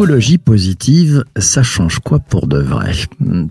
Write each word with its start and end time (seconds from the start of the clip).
psychologie 0.00 0.38
positive, 0.38 1.24
ça 1.36 1.62
change 1.62 1.98
quoi 1.98 2.20
pour 2.20 2.46
de 2.46 2.56
vrai? 2.56 2.94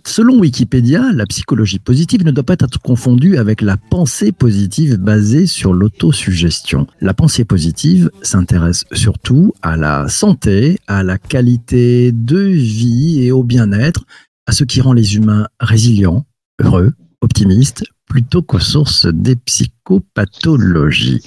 Selon 0.03 0.39
Wikipédia, 0.39 1.11
la 1.13 1.27
psychologie 1.27 1.77
positive 1.77 2.25
ne 2.25 2.31
doit 2.31 2.43
pas 2.43 2.53
être 2.53 2.81
confondue 2.81 3.37
avec 3.37 3.61
la 3.61 3.77
pensée 3.77 4.31
positive 4.31 4.97
basée 4.97 5.45
sur 5.45 5.73
l'autosuggestion. 5.73 6.87
La 7.01 7.13
pensée 7.13 7.45
positive 7.45 8.09
s'intéresse 8.23 8.85
surtout 8.93 9.53
à 9.61 9.77
la 9.77 10.07
santé, 10.07 10.79
à 10.87 11.03
la 11.03 11.19
qualité 11.19 12.11
de 12.11 12.39
vie 12.39 13.23
et 13.23 13.31
au 13.31 13.43
bien-être, 13.43 14.05
à 14.47 14.51
ce 14.51 14.63
qui 14.63 14.81
rend 14.81 14.93
les 14.93 15.17
humains 15.17 15.47
résilients, 15.59 16.25
heureux, 16.59 16.93
optimistes, 17.21 17.83
plutôt 18.07 18.41
qu'aux 18.41 18.57
sources 18.57 19.05
des 19.05 19.35
psychopathologies. 19.35 21.21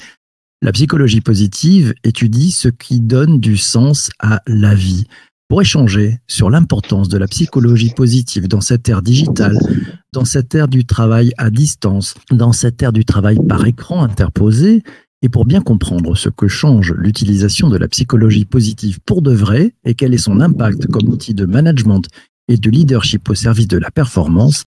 La 0.64 0.70
psychologie 0.70 1.20
positive 1.20 1.92
étudie 2.04 2.52
ce 2.52 2.68
qui 2.68 3.00
donne 3.00 3.40
du 3.40 3.56
sens 3.56 4.10
à 4.20 4.42
la 4.46 4.76
vie. 4.76 5.06
Pour 5.48 5.60
échanger 5.60 6.20
sur 6.28 6.50
l'importance 6.50 7.08
de 7.08 7.18
la 7.18 7.26
psychologie 7.26 7.92
positive 7.92 8.46
dans 8.46 8.60
cette 8.60 8.88
ère 8.88 9.02
digitale, 9.02 9.58
dans 10.12 10.24
cette 10.24 10.54
ère 10.54 10.68
du 10.68 10.84
travail 10.84 11.32
à 11.36 11.50
distance, 11.50 12.14
dans 12.30 12.52
cette 12.52 12.80
ère 12.80 12.92
du 12.92 13.04
travail 13.04 13.38
par 13.48 13.66
écran 13.66 14.04
interposé, 14.04 14.84
et 15.22 15.28
pour 15.28 15.46
bien 15.46 15.62
comprendre 15.62 16.16
ce 16.16 16.28
que 16.28 16.46
change 16.46 16.92
l'utilisation 16.92 17.68
de 17.68 17.76
la 17.76 17.88
psychologie 17.88 18.44
positive 18.44 19.00
pour 19.04 19.20
de 19.20 19.32
vrai 19.32 19.74
et 19.84 19.94
quel 19.94 20.14
est 20.14 20.18
son 20.18 20.40
impact 20.40 20.86
comme 20.86 21.08
outil 21.08 21.34
de 21.34 21.44
management 21.44 22.06
et 22.46 22.56
de 22.56 22.70
leadership 22.70 23.28
au 23.28 23.34
service 23.34 23.66
de 23.66 23.78
la 23.78 23.90
performance, 23.90 24.62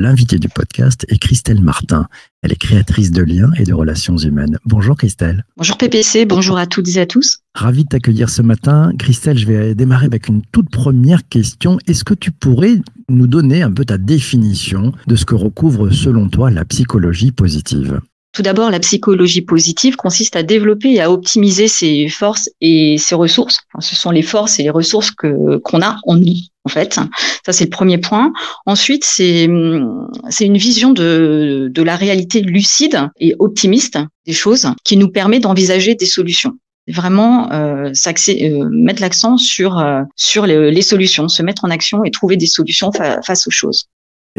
L'invité 0.00 0.38
du 0.38 0.48
podcast 0.48 1.04
est 1.08 1.18
Christelle 1.18 1.60
Martin. 1.60 2.06
Elle 2.42 2.52
est 2.52 2.56
créatrice 2.56 3.10
de 3.10 3.20
liens 3.20 3.50
et 3.58 3.64
de 3.64 3.74
relations 3.74 4.16
humaines. 4.16 4.56
Bonjour 4.64 4.96
Christelle. 4.96 5.44
Bonjour 5.56 5.76
PPC, 5.76 6.24
bonjour 6.24 6.56
à 6.56 6.68
toutes 6.68 6.86
et 6.94 7.00
à 7.00 7.06
tous. 7.06 7.40
Ravi 7.56 7.82
de 7.82 7.88
t'accueillir 7.88 8.30
ce 8.30 8.40
matin. 8.40 8.92
Christelle, 8.96 9.36
je 9.36 9.46
vais 9.46 9.74
démarrer 9.74 10.06
avec 10.06 10.28
une 10.28 10.42
toute 10.52 10.70
première 10.70 11.28
question. 11.28 11.78
Est-ce 11.88 12.04
que 12.04 12.14
tu 12.14 12.30
pourrais 12.30 12.76
nous 13.08 13.26
donner 13.26 13.62
un 13.62 13.72
peu 13.72 13.84
ta 13.84 13.98
définition 13.98 14.92
de 15.08 15.16
ce 15.16 15.24
que 15.24 15.34
recouvre 15.34 15.90
selon 15.90 16.28
toi 16.28 16.52
la 16.52 16.64
psychologie 16.64 17.32
positive? 17.32 18.00
Tout 18.32 18.42
d'abord, 18.42 18.70
la 18.70 18.78
psychologie 18.78 19.42
positive 19.42 19.96
consiste 19.96 20.36
à 20.36 20.44
développer 20.44 20.92
et 20.92 21.00
à 21.00 21.10
optimiser 21.10 21.66
ses 21.66 22.08
forces 22.08 22.48
et 22.60 22.96
ses 22.98 23.16
ressources. 23.16 23.58
ce 23.80 23.96
sont 23.96 24.12
les 24.12 24.22
forces 24.22 24.60
et 24.60 24.62
les 24.62 24.70
ressources 24.70 25.10
que 25.10 25.56
qu'on 25.58 25.82
a 25.82 25.96
en 26.06 26.16
nous, 26.16 26.36
en 26.68 26.70
fait. 26.70 27.00
Ça, 27.46 27.52
c'est 27.52 27.64
le 27.64 27.70
premier 27.70 27.96
point. 27.98 28.32
Ensuite, 28.66 29.04
c'est 29.04 29.44
une 29.44 30.56
vision 30.56 30.92
de, 30.92 31.70
de 31.72 31.82
la 31.82 31.96
réalité 31.96 32.42
lucide 32.42 33.08
et 33.18 33.34
optimiste 33.38 33.98
des 34.26 34.34
choses 34.34 34.68
qui 34.84 34.98
nous 34.98 35.08
permet 35.08 35.40
d'envisager 35.40 35.94
des 35.94 36.06
solutions 36.06 36.54
vraiment 36.90 37.52
euh, 37.52 37.92
euh, 37.92 38.68
mettre 38.70 39.02
l'accent 39.02 39.36
sur 39.36 39.78
euh, 39.78 40.02
sur 40.16 40.46
les, 40.46 40.70
les, 40.70 40.82
solutions, 40.82 41.28
se 41.28 41.42
mettre 41.42 41.64
en 41.64 41.70
action 41.70 42.02
et 42.04 42.10
trouver 42.10 42.36
des 42.36 42.46
solutions 42.46 42.90
face 43.24 43.46
aux 43.46 43.50
choses. 43.50 43.88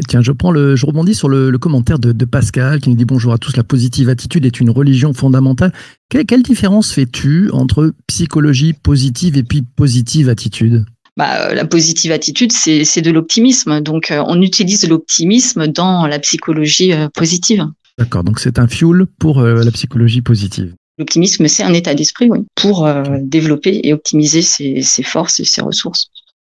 Tiens, 0.08 0.22
je 0.22 0.32
prends 0.32 0.50
le, 0.50 0.76
je 0.76 0.86
rebondis 0.86 1.14
sur 1.14 1.28
le, 1.28 1.56
commentaire 1.58 1.98
de, 1.98 2.24
Pascal 2.24 2.80
qui 2.80 2.90
nous 2.90 2.96
dit 2.96 3.04
bonjour 3.04 3.32
à 3.32 3.38
tous. 3.38 3.56
La 3.56 3.64
positive 3.64 4.08
attitude 4.08 4.46
est 4.46 4.60
une 4.60 4.70
religion 4.70 5.12
fondamentale. 5.12 5.72
quelle 6.08 6.42
différence 6.42 6.92
fais-tu 6.92 7.50
entre 7.52 7.92
psychologie 8.06 8.72
positive 8.72 9.36
et 9.36 9.42
puis 9.42 9.62
positive 9.62 10.28
attitude? 10.28 10.84
Bah, 11.20 11.50
euh, 11.50 11.54
la 11.54 11.66
positive 11.66 12.12
attitude, 12.12 12.50
c'est 12.50 13.02
de 13.02 13.10
l'optimisme. 13.10 13.82
Donc, 13.82 14.10
euh, 14.10 14.24
on 14.26 14.40
utilise 14.40 14.88
l'optimisme 14.88 15.66
dans 15.66 16.06
la 16.06 16.18
psychologie 16.18 16.94
euh, 16.94 17.08
positive. 17.12 17.66
D'accord, 17.98 18.24
donc 18.24 18.40
c'est 18.40 18.58
un 18.58 18.66
fuel 18.66 19.04
pour 19.18 19.42
la 19.42 19.70
psychologie 19.70 20.22
positive. 20.22 20.72
L'optimisme, 20.98 21.46
c'est 21.48 21.62
un 21.62 21.74
état 21.74 21.92
d'esprit, 21.92 22.30
oui, 22.30 22.38
pour 22.54 22.88
développer 23.20 23.80
et 23.84 23.92
optimiser 23.92 24.40
ses, 24.40 24.80
ses 24.80 25.02
forces 25.02 25.38
et 25.40 25.44
ses 25.44 25.60
ressources 25.60 26.08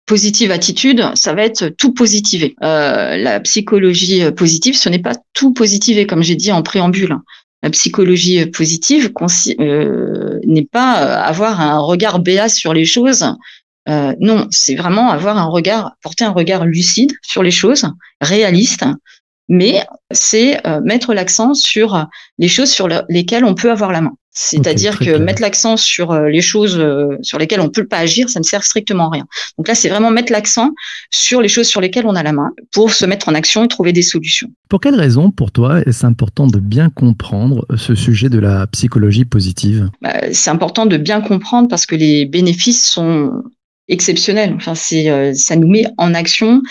positive 0.07 0.53
attitude, 0.53 1.05
ça 1.15 1.35
va 1.35 1.43
être 1.43 1.69
tout 1.69 1.93
positiver. 1.93 2.55
Euh, 2.63 3.17
la 3.17 3.41
psychologie 3.41 4.23
positive, 4.31 4.77
ce 4.77 4.89
n'est 4.89 5.01
pas 5.01 5.17
tout 5.35 5.53
positiver, 5.53 6.07
comme 6.07 6.23
j'ai 6.23 6.37
dit 6.37 6.53
en 6.53 6.63
préambule. 6.63 7.17
La 7.63 7.71
psychologie 7.71 8.47
positive 8.47 9.13
euh, 9.61 10.39
n'est 10.45 10.69
pas 10.71 10.93
avoir 10.93 11.61
un 11.61 11.81
regard 11.81 12.21
béat 12.21 12.49
sur 12.49 12.73
les 12.73 12.85
choses. 12.85 13.25
Euh, 13.89 14.15
non, 14.21 14.47
c'est 14.51 14.75
vraiment 14.75 15.11
avoir 15.11 15.39
un 15.39 15.47
regard, 15.47 15.93
porter 16.03 16.25
un 16.25 16.31
regard 16.31 16.65
lucide 16.65 17.13
sur 17.23 17.43
les 17.43 17.51
choses, 17.51 17.87
réaliste, 18.21 18.85
mais 19.49 19.85
c'est 20.11 20.67
euh, 20.67 20.81
mettre 20.81 21.15
l'accent 21.15 21.55
sur 21.55 22.07
les 22.39 22.49
choses 22.49 22.71
sur 22.71 22.89
lesquelles 23.09 23.45
on 23.45 23.55
peut 23.55 23.71
avoir 23.71 23.93
la 23.93 24.01
main. 24.01 24.13
C'est-à-dire 24.39 24.99
que 24.99 25.17
mettre 25.17 25.41
l'accent 25.41 25.79
sur 25.79 26.13
euh, 26.13 26.29
les 26.29 26.43
choses 26.43 26.79
euh, 26.79 27.17
sur 27.23 27.39
lesquelles 27.39 27.63
on 27.63 27.71
peut 27.71 27.87
pas 27.87 27.97
agir, 27.97 28.29
ça 28.29 28.39
ne 28.39 28.45
sert 28.45 28.63
strictement 28.65 29.07
à 29.07 29.11
rien. 29.11 29.25
Donc 29.57 29.67
là, 29.67 29.75
c'est 29.75 29.89
vraiment 29.89 30.11
mettre 30.11 30.31
l'accent 30.31 30.73
sur 31.11 31.41
les 31.41 31.49
choses 31.49 31.67
sur 31.67 31.81
lesquelles 31.81 32.05
on 32.07 32.15
a 32.15 32.23
la 32.23 32.35
main 32.35 32.51
pour 32.71 32.93
se 32.93 33.07
mettre 33.07 33.31
en 33.31 33.35
action 33.35 33.65
et 33.65 33.69
trouver 33.69 33.95
des 33.95 34.03
solutions. 34.03 34.49
Pour 34.69 34.83
quelle 34.83 34.95
raison, 34.95 35.31
pour 35.31 35.53
toi, 35.53 35.81
est-ce 35.87 36.05
important 36.05 36.47
de 36.47 36.59
bien 36.59 36.91
comprendre 36.91 37.67
ce 37.79 37.95
sujet 37.95 38.29
de 38.29 38.39
la 38.39 38.67
psychologie 38.67 39.25
positive? 39.25 39.89
Bah, 40.03 40.13
C'est 40.33 40.51
important 40.51 40.85
de 40.85 40.99
bien 40.99 41.23
comprendre 41.23 41.69
parce 41.69 41.87
que 41.87 41.97
les 41.97 42.27
bénéfices 42.27 42.85
sont 42.85 43.43
exceptionnel. 43.89 44.55
Enfin, 44.57 44.75
c'est 44.75 45.11
euh, 45.11 45.33
ça 45.35 45.57
nous 45.57 45.69
met 45.69 45.87
en 45.99 46.15
action. 46.15 46.63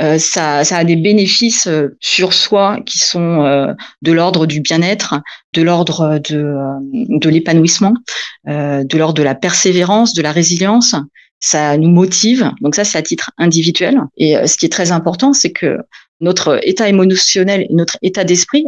Euh, 0.00 0.18
ça, 0.18 0.64
ça 0.64 0.78
a 0.78 0.84
des 0.84 0.96
bénéfices 0.96 1.66
euh, 1.66 1.96
sur 2.00 2.32
soi 2.32 2.80
qui 2.84 2.98
sont 2.98 3.74
de 4.02 4.12
l'ordre 4.12 4.46
du 4.46 4.60
bien-être, 4.60 5.20
de 5.52 5.62
l'ordre 5.62 6.18
de 6.18 6.54
de 6.92 7.28
l'épanouissement, 7.28 7.94
de 8.46 8.98
l'ordre 8.98 9.14
de 9.14 9.22
la 9.22 9.34
persévérance, 9.34 10.14
de 10.14 10.22
la 10.22 10.32
résilience. 10.32 10.94
Ça 11.40 11.76
nous 11.76 11.90
motive. 11.90 12.50
Donc 12.62 12.74
ça, 12.74 12.84
c'est 12.84 12.96
à 12.96 13.02
titre 13.02 13.30
individuel. 13.36 14.00
Et 14.16 14.34
ce 14.46 14.56
qui 14.56 14.64
est 14.64 14.70
très 14.70 14.92
important, 14.92 15.34
c'est 15.34 15.52
que 15.52 15.78
notre 16.20 16.58
état 16.66 16.88
émotionnel 16.88 17.66
notre 17.70 17.98
état 18.00 18.24
d'esprit 18.24 18.64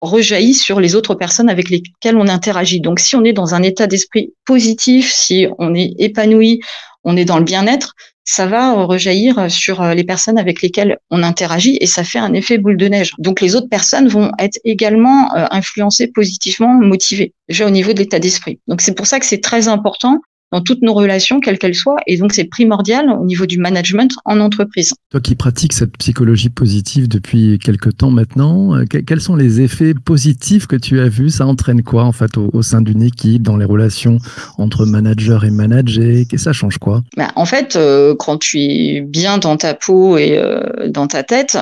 rejaillit 0.00 0.54
sur 0.54 0.80
les 0.80 0.94
autres 0.94 1.14
personnes 1.14 1.50
avec 1.50 1.68
lesquelles 1.68 2.16
on 2.16 2.28
interagit. 2.28 2.80
Donc 2.80 3.00
si 3.00 3.16
on 3.16 3.24
est 3.24 3.32
dans 3.32 3.54
un 3.54 3.62
état 3.62 3.86
d'esprit 3.86 4.32
positif, 4.46 5.12
si 5.12 5.46
on 5.58 5.74
est 5.74 5.92
épanoui, 5.98 6.60
on 7.04 7.16
est 7.16 7.24
dans 7.24 7.38
le 7.38 7.44
bien-être, 7.44 7.94
ça 8.24 8.46
va 8.46 8.84
rejaillir 8.84 9.50
sur 9.50 9.82
euh, 9.82 9.94
les 9.94 10.04
personnes 10.04 10.38
avec 10.38 10.62
lesquelles 10.62 10.98
on 11.10 11.22
interagit 11.22 11.78
et 11.80 11.86
ça 11.86 12.04
fait 12.04 12.18
un 12.18 12.32
effet 12.32 12.58
boule 12.58 12.76
de 12.76 12.86
neige. 12.86 13.12
Donc 13.18 13.40
les 13.40 13.56
autres 13.56 13.68
personnes 13.68 14.08
vont 14.08 14.30
être 14.38 14.58
également 14.64 15.34
euh, 15.34 15.46
influencées 15.50 16.08
positivement, 16.08 16.74
motivées, 16.74 17.34
déjà 17.48 17.66
au 17.66 17.70
niveau 17.70 17.92
de 17.92 17.98
l'état 17.98 18.18
d'esprit. 18.18 18.60
Donc 18.68 18.82
c'est 18.82 18.94
pour 18.94 19.06
ça 19.06 19.18
que 19.18 19.26
c'est 19.26 19.40
très 19.40 19.68
important 19.68 20.20
dans 20.52 20.60
toutes 20.60 20.82
nos 20.82 20.94
relations, 20.94 21.40
quelles 21.40 21.58
qu'elles 21.58 21.74
soient. 21.74 21.98
Et 22.06 22.16
donc, 22.16 22.32
c'est 22.32 22.44
primordial 22.44 23.08
au 23.10 23.24
niveau 23.24 23.46
du 23.46 23.58
management 23.58 24.12
en 24.24 24.40
entreprise. 24.40 24.92
Toi 25.10 25.20
qui 25.20 25.34
pratiques 25.34 25.72
cette 25.72 25.96
psychologie 25.96 26.48
positive 26.48 27.08
depuis 27.08 27.58
quelques 27.58 27.96
temps 27.96 28.10
maintenant, 28.10 28.74
euh, 28.74 28.84
quels 28.84 29.20
sont 29.20 29.36
les 29.36 29.60
effets 29.60 29.94
positifs 29.94 30.66
que 30.66 30.76
tu 30.76 31.00
as 31.00 31.08
vus? 31.08 31.30
Ça 31.30 31.46
entraîne 31.46 31.82
quoi, 31.82 32.04
en 32.04 32.12
fait, 32.12 32.36
au, 32.36 32.62
sein 32.62 32.80
d'une 32.80 33.02
équipe, 33.02 33.42
dans 33.42 33.56
les 33.56 33.64
relations 33.64 34.18
entre 34.58 34.86
manager 34.86 35.44
et 35.44 35.50
manager 35.50 36.24
Et 36.32 36.38
ça 36.38 36.52
change 36.52 36.78
quoi? 36.78 37.02
Bah, 37.16 37.30
En 37.36 37.44
fait, 37.44 37.76
euh, 37.76 38.14
quand 38.18 38.38
tu 38.38 38.60
es 38.60 39.00
bien 39.00 39.38
dans 39.38 39.56
ta 39.56 39.74
peau 39.74 40.18
et 40.18 40.36
euh, 40.38 40.88
dans 40.88 41.06
ta 41.06 41.22
tête, 41.22 41.56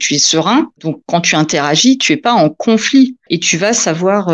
tu 0.00 0.14
es 0.14 0.18
serein. 0.18 0.70
Donc, 0.82 1.00
quand 1.06 1.20
tu 1.20 1.36
interagis, 1.36 1.98
tu 1.98 2.12
es 2.12 2.16
pas 2.16 2.32
en 2.32 2.48
conflit 2.48 3.16
et 3.30 3.38
tu 3.38 3.56
vas 3.56 3.72
savoir 3.72 4.30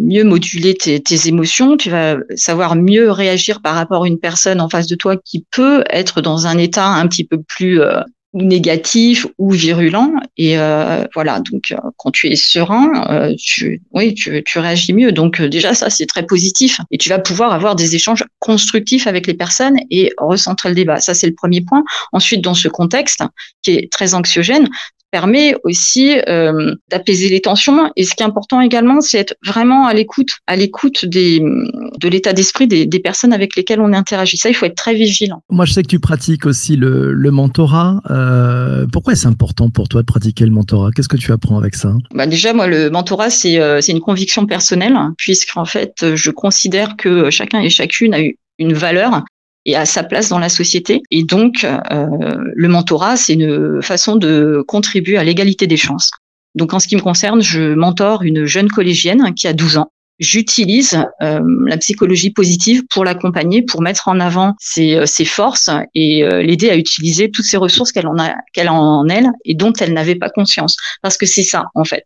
mieux 0.00 0.24
moduler 0.24 0.74
tes, 0.74 1.00
tes 1.00 1.28
émotions, 1.28 1.76
tu 1.76 1.90
vas 1.90 2.16
savoir 2.34 2.76
mieux 2.76 3.10
réagir 3.10 3.31
agir 3.32 3.60
par 3.60 3.74
rapport 3.74 4.04
à 4.04 4.06
une 4.06 4.18
personne 4.18 4.60
en 4.60 4.68
face 4.68 4.86
de 4.86 4.94
toi 4.94 5.16
qui 5.16 5.44
peut 5.50 5.84
être 5.90 6.20
dans 6.20 6.46
un 6.46 6.58
état 6.58 6.86
un 6.86 7.06
petit 7.08 7.24
peu 7.24 7.42
plus 7.42 7.80
euh, 7.80 8.00
négatif 8.34 9.26
ou 9.38 9.50
virulent. 9.50 10.12
Et 10.36 10.58
euh, 10.58 11.04
voilà 11.14 11.40
donc 11.40 11.72
euh, 11.72 11.76
quand 11.96 12.10
tu 12.10 12.28
es 12.28 12.36
serein 12.36 13.34
tu 13.38 13.82
oui 13.92 14.14
tu, 14.14 14.42
tu 14.44 14.58
réagis 14.58 14.92
mieux. 14.92 15.12
Donc 15.12 15.40
déjà 15.42 15.74
ça 15.74 15.90
c'est 15.90 16.06
très 16.06 16.24
positif. 16.24 16.80
Et 16.90 16.98
tu 16.98 17.08
vas 17.08 17.18
pouvoir 17.18 17.52
avoir 17.52 17.74
des 17.74 17.94
échanges 17.94 18.24
constructifs 18.38 19.06
avec 19.06 19.26
les 19.26 19.34
personnes 19.34 19.76
et 19.90 20.12
recentrer 20.18 20.68
le 20.68 20.74
débat. 20.74 21.00
Ça 21.00 21.14
c'est 21.14 21.26
le 21.26 21.34
premier 21.34 21.60
point. 21.60 21.82
Ensuite 22.12 22.42
dans 22.42 22.54
ce 22.54 22.68
contexte 22.68 23.22
qui 23.62 23.72
est 23.72 23.92
très 23.92 24.14
anxiogène 24.14 24.68
permet 25.12 25.54
aussi 25.62 26.16
euh, 26.28 26.74
d'apaiser 26.90 27.28
les 27.28 27.40
tensions. 27.40 27.92
Et 27.96 28.04
ce 28.04 28.14
qui 28.14 28.22
est 28.22 28.26
important 28.26 28.60
également, 28.60 29.00
c'est 29.00 29.18
être 29.18 29.34
vraiment 29.46 29.86
à 29.86 29.94
l'écoute, 29.94 30.30
à 30.46 30.56
l'écoute 30.56 31.04
des, 31.04 31.38
de 31.38 32.08
l'état 32.08 32.32
d'esprit 32.32 32.66
des, 32.66 32.86
des, 32.86 32.98
personnes 32.98 33.32
avec 33.32 33.54
lesquelles 33.54 33.80
on 33.80 33.92
interagit. 33.92 34.38
Ça, 34.38 34.48
il 34.48 34.54
faut 34.54 34.66
être 34.66 34.74
très 34.74 34.94
vigilant. 34.94 35.42
Moi, 35.50 35.66
je 35.66 35.72
sais 35.74 35.82
que 35.82 35.88
tu 35.88 36.00
pratiques 36.00 36.46
aussi 36.46 36.76
le, 36.76 37.12
le 37.12 37.30
mentorat. 37.30 38.00
Euh, 38.10 38.86
pourquoi 38.90 39.12
est-ce 39.12 39.28
important 39.28 39.70
pour 39.70 39.88
toi 39.88 40.00
de 40.00 40.06
pratiquer 40.06 40.44
le 40.44 40.50
mentorat? 40.50 40.90
Qu'est-ce 40.96 41.08
que 41.08 41.18
tu 41.18 41.30
apprends 41.30 41.58
avec 41.58 41.74
ça? 41.74 41.94
Bah 42.14 42.26
Déjà, 42.26 42.54
moi, 42.54 42.66
le 42.66 42.88
mentorat, 42.90 43.30
c'est 43.30 43.60
euh, 43.60 43.80
c'est 43.82 43.92
une 43.92 44.00
conviction 44.00 44.46
personnelle, 44.46 44.96
puisqu'en 45.18 45.66
fait, 45.66 46.14
je 46.14 46.30
considère 46.30 46.96
que 46.96 47.30
chacun 47.30 47.60
et 47.60 47.68
chacune 47.68 48.14
a 48.14 48.22
eu 48.22 48.38
une 48.58 48.72
valeur 48.72 49.24
et 49.64 49.76
à 49.76 49.84
sa 49.84 50.02
place 50.02 50.28
dans 50.28 50.38
la 50.38 50.48
société. 50.48 51.02
Et 51.10 51.22
donc, 51.22 51.64
euh, 51.64 52.36
le 52.54 52.68
mentorat, 52.68 53.16
c'est 53.16 53.34
une 53.34 53.82
façon 53.82 54.16
de 54.16 54.64
contribuer 54.66 55.16
à 55.16 55.24
l'égalité 55.24 55.66
des 55.66 55.76
chances. 55.76 56.10
Donc, 56.54 56.74
en 56.74 56.78
ce 56.78 56.88
qui 56.88 56.96
me 56.96 57.00
concerne, 57.00 57.42
je 57.42 57.74
mentore 57.74 58.22
une 58.22 58.44
jeune 58.44 58.68
collégienne 58.68 59.32
qui 59.34 59.46
a 59.46 59.52
12 59.52 59.78
ans, 59.78 59.90
j'utilise 60.22 61.04
euh, 61.22 61.40
la 61.66 61.76
psychologie 61.78 62.30
positive 62.30 62.82
pour 62.90 63.04
l'accompagner, 63.04 63.62
pour 63.62 63.82
mettre 63.82 64.08
en 64.08 64.20
avant 64.20 64.54
ses, 64.60 64.94
euh, 64.94 65.06
ses 65.06 65.24
forces 65.24 65.68
et 65.94 66.22
euh, 66.22 66.42
l'aider 66.42 66.70
à 66.70 66.76
utiliser 66.76 67.30
toutes 67.30 67.44
ces 67.44 67.56
ressources 67.56 67.92
qu'elle 67.92 68.06
en 68.06 68.18
a, 68.18 68.34
qu'elle 68.52 68.68
a 68.68 68.72
en 68.72 69.08
elle 69.08 69.30
et 69.44 69.54
dont 69.54 69.72
elle 69.72 69.92
n'avait 69.92 70.14
pas 70.14 70.30
conscience. 70.30 70.76
Parce 71.02 71.16
que 71.16 71.26
c'est 71.26 71.42
ça, 71.42 71.66
en 71.74 71.84
fait. 71.84 72.04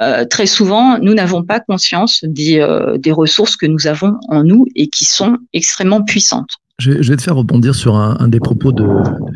Euh, 0.00 0.24
très 0.24 0.46
souvent, 0.46 0.98
nous 0.98 1.14
n'avons 1.14 1.42
pas 1.42 1.58
conscience 1.58 2.20
des, 2.22 2.64
des 2.98 3.12
ressources 3.12 3.56
que 3.56 3.66
nous 3.66 3.88
avons 3.88 4.14
en 4.28 4.44
nous 4.44 4.66
et 4.76 4.88
qui 4.88 5.04
sont 5.04 5.38
extrêmement 5.52 6.04
puissantes. 6.04 6.58
Je, 6.80 6.92
vais 6.92 7.16
te 7.16 7.22
faire 7.22 7.34
rebondir 7.34 7.74
sur 7.74 7.96
un, 7.96 8.28
des 8.28 8.38
propos 8.38 8.70
de, 8.70 8.84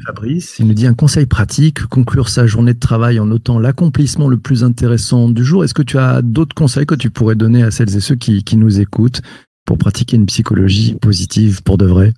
Fabrice. 0.06 0.56
Il 0.60 0.68
nous 0.68 0.74
dit 0.74 0.86
un 0.86 0.94
conseil 0.94 1.26
pratique, 1.26 1.86
conclure 1.86 2.28
sa 2.28 2.46
journée 2.46 2.72
de 2.72 2.78
travail 2.78 3.18
en 3.18 3.26
notant 3.26 3.58
l'accomplissement 3.58 4.28
le 4.28 4.38
plus 4.38 4.62
intéressant 4.62 5.28
du 5.28 5.44
jour. 5.44 5.64
Est-ce 5.64 5.74
que 5.74 5.82
tu 5.82 5.98
as 5.98 6.22
d'autres 6.22 6.54
conseils 6.54 6.86
que 6.86 6.94
tu 6.94 7.10
pourrais 7.10 7.34
donner 7.34 7.64
à 7.64 7.72
celles 7.72 7.96
et 7.96 8.00
ceux 8.00 8.14
qui 8.14 8.56
nous 8.56 8.80
écoutent 8.80 9.22
pour 9.64 9.76
pratiquer 9.76 10.16
une 10.16 10.26
psychologie 10.26 10.94
positive 10.94 11.62
pour 11.64 11.78
de 11.78 11.86
vrai? 11.86 12.14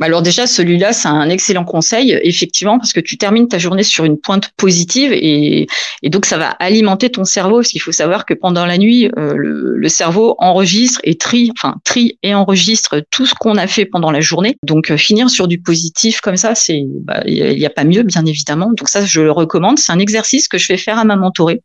Alors 0.00 0.22
déjà, 0.22 0.46
celui-là, 0.46 0.92
c'est 0.92 1.08
un 1.08 1.28
excellent 1.28 1.64
conseil, 1.64 2.18
effectivement, 2.22 2.78
parce 2.78 2.92
que 2.92 3.00
tu 3.00 3.16
termines 3.18 3.48
ta 3.48 3.58
journée 3.58 3.82
sur 3.82 4.04
une 4.04 4.18
pointe 4.18 4.50
positive 4.56 5.12
et, 5.12 5.66
donc 6.04 6.26
ça 6.26 6.38
va 6.38 6.48
alimenter 6.50 7.10
ton 7.10 7.24
cerveau, 7.24 7.56
parce 7.56 7.68
qu'il 7.68 7.80
faut 7.80 7.92
savoir 7.92 8.26
que 8.26 8.34
pendant 8.34 8.66
la 8.66 8.78
nuit, 8.78 9.10
euh, 9.18 9.34
le, 9.36 9.88
cerveau 9.88 10.34
enregistre 10.38 11.00
et 11.04 11.16
trie, 11.16 11.50
enfin 11.56 11.76
trie 11.84 12.18
et 12.22 12.34
enregistre 12.34 13.02
tout 13.10 13.24
ce 13.24 13.34
qu'on 13.34 13.56
a 13.56 13.66
fait 13.66 13.86
pendant 13.86 14.10
la 14.10 14.20
journée. 14.20 14.56
Donc 14.62 14.90
euh, 14.90 14.96
finir 14.96 15.30
sur 15.30 15.48
du 15.48 15.60
positif 15.60 16.20
comme 16.20 16.36
ça, 16.36 16.54
c'est, 16.54 16.82
bah, 16.86 17.22
il 17.26 17.56
n'y 17.56 17.66
a 17.66 17.70
pas 17.70 17.84
mieux, 17.84 18.02
bien 18.02 18.24
évidemment. 18.26 18.72
Donc 18.76 18.88
ça, 18.88 19.04
je 19.04 19.22
le 19.22 19.32
recommande. 19.32 19.78
C'est 19.78 19.92
un 19.92 19.98
exercice 19.98 20.46
que 20.46 20.58
je 20.58 20.66
fais 20.66 20.76
faire 20.76 20.98
à 20.98 21.04
ma 21.04 21.16
mentorée. 21.16 21.62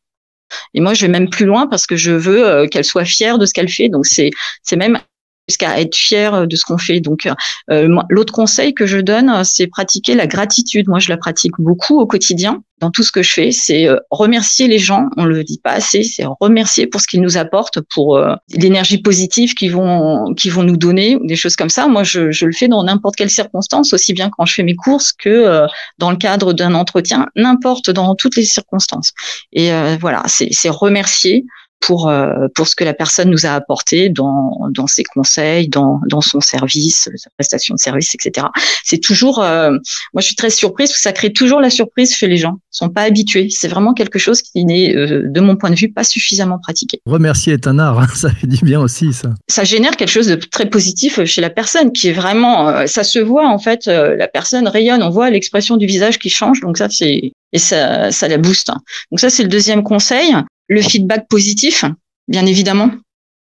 Et 0.74 0.82
moi, 0.82 0.94
je 0.94 1.06
vais 1.06 1.12
même 1.12 1.30
plus 1.30 1.46
loin 1.46 1.68
parce 1.68 1.86
que 1.86 1.96
je 1.96 2.12
veux 2.12 2.48
euh, 2.48 2.68
qu'elle 2.68 2.86
soit 2.86 3.06
fière 3.06 3.38
de 3.38 3.46
ce 3.46 3.54
qu'elle 3.54 3.70
fait. 3.70 3.90
Donc 3.90 4.06
c'est 4.06 4.32
c'est 4.62 4.76
même 4.76 5.00
jusqu'à 5.48 5.80
être 5.80 5.96
fier 5.96 6.34
euh, 6.34 6.46
de 6.46 6.56
ce 6.56 6.64
qu'on 6.64 6.78
fait. 6.78 7.00
Donc, 7.00 7.28
euh, 7.70 8.00
l'autre 8.10 8.34
conseil 8.34 8.74
que 8.74 8.86
je 8.86 8.98
donne, 8.98 9.30
euh, 9.30 9.42
c'est 9.44 9.68
pratiquer 9.68 10.16
la 10.16 10.28
gratitude. 10.28 10.88
Moi, 10.88 11.00
je 11.00 11.10
la 11.10 11.18
pratique 11.18 11.54
beaucoup 11.60 12.00
au 12.00 12.06
quotidien 12.06 12.64
dans 12.80 12.92
tout 12.92 13.04
ce 13.04 13.12
que 13.12 13.24
je 13.24 13.32
fais. 13.32 13.52
C'est 13.52 13.88
remercier 14.12 14.68
les 14.68 14.80
gens. 14.80 15.06
On 15.16 15.24
le 15.24 15.46
dit 15.46 15.60
pas 15.64 15.72
assez. 15.72 16.04
C'est 16.04 16.26
remercier 16.42 16.86
pour 16.86 17.00
ce 17.00 17.08
qu'ils 17.08 17.22
nous 17.22 17.38
apportent, 17.38 17.80
pour 17.94 18.20
l'énergie 18.50 18.98
positive 18.98 19.54
qu'ils 19.54 19.72
vont 19.72 20.34
qu'ils 20.34 20.52
vont 20.52 20.64
nous 20.64 20.76
donner, 20.76 21.18
des 21.24 21.38
choses 21.38 21.56
comme 21.56 21.70
ça. 21.70 21.88
Moi, 21.88 22.04
je, 22.04 22.32
je 22.32 22.46
le 22.46 22.52
fais 22.52 22.68
dans 22.68 22.84
n'importe 22.84 23.16
quelle 23.16 23.30
circonstance, 23.30 23.94
aussi 23.94 24.12
bien 24.12 24.30
quand 24.30 24.46
je 24.46 24.56
fais 24.56 24.64
mes 24.64 24.76
courses 24.76 25.14
que 25.14 25.66
dans 25.98 26.12
le 26.12 26.18
cadre 26.18 26.52
d'un 26.52 26.74
entretien, 26.74 27.28
n'importe 27.38 27.90
dans 27.90 28.16
toutes 28.16 28.36
les 28.36 28.44
circonstances. 28.44 29.14
Et 29.54 29.72
voilà, 30.02 30.24
c'est 30.28 30.70
remercier 30.70 31.46
pour 31.84 32.08
euh, 32.08 32.48
pour 32.56 32.68
ce 32.68 32.76
que 32.76 32.84
la 32.86 32.94
personne 32.94 33.30
nous 33.30 33.46
a 33.46 33.50
apporté 33.50 34.08
dans 34.10 34.58
dans 34.72 34.88
ses 34.88 35.04
conseils, 35.04 35.68
dans 35.68 36.00
dans 36.08 36.22
son 36.22 36.40
service, 36.40 37.10
sa 37.16 37.30
prestation 37.38 37.76
de 37.76 37.80
service, 37.80 38.16
etc. 38.16 38.48
C'est 38.86 39.00
toujours, 39.00 39.44
euh, 39.44 39.72
moi 40.14 40.22
je 40.22 40.28
suis 40.28 40.36
très 40.36 40.50
surprise 40.50 40.90
parce 40.90 40.98
que 40.98 41.04
ça 41.04 41.12
crée 41.12 41.34
toujours 41.34 41.60
la 41.60 41.70
surprise 41.70 42.16
chez 42.16 42.28
les 42.28 42.38
gens. 42.38 42.56
Ils 42.74 42.78
sont 42.78 42.90
pas 42.90 43.02
habitués. 43.02 43.50
C'est 43.50 43.68
vraiment 43.68 43.94
quelque 43.94 44.18
chose 44.18 44.42
qui 44.42 44.64
n'est, 44.64 44.96
euh, 44.96 45.24
de 45.26 45.42
mon 45.42 45.58
point 45.58 45.72
de 45.72 45.76
vue, 45.76 45.92
pas 45.92 46.06
suffisamment 46.06 46.58
pratiqué. 46.58 47.02
Remercier 47.06 47.54
est 47.54 47.68
un 47.68 47.78
art, 47.80 48.00
hein. 48.00 48.08
ça 48.16 48.30
fait 48.30 48.48
du 48.48 48.64
bien 48.64 48.80
aussi 48.80 49.12
ça. 49.12 49.30
Ça 49.50 49.66
génère 49.66 49.98
quelque 49.98 50.12
chose 50.12 50.28
de 50.28 50.36
très 50.36 50.70
positif 50.70 51.24
chez 51.26 51.42
la 51.42 51.50
personne, 51.50 51.92
qui 51.92 52.08
est 52.08 52.14
vraiment, 52.14 52.88
ça 52.88 53.04
se 53.04 53.20
voit 53.20 53.48
en 53.48 53.60
fait, 53.60 53.88
la 53.88 54.28
personne 54.30 54.68
rayonne, 54.68 55.04
on 55.04 55.10
voit 55.10 55.30
l'expression 55.30 55.76
du 55.76 55.86
visage 55.86 56.18
qui 56.18 56.30
change, 56.30 56.62
donc 56.62 56.78
ça 56.78 56.88
c'est 56.90 57.34
et 57.54 57.60
ça, 57.60 58.12
ça 58.12 58.28
la 58.28 58.38
booste. 58.38 58.72
Donc 59.12 59.20
ça, 59.20 59.30
c'est 59.30 59.44
le 59.44 59.50
deuxième 59.50 59.84
conseil. 59.84 60.36
Le 60.68 60.82
feedback 60.82 61.28
positif, 61.28 61.86
bien 62.28 62.46
évidemment, 62.46 62.92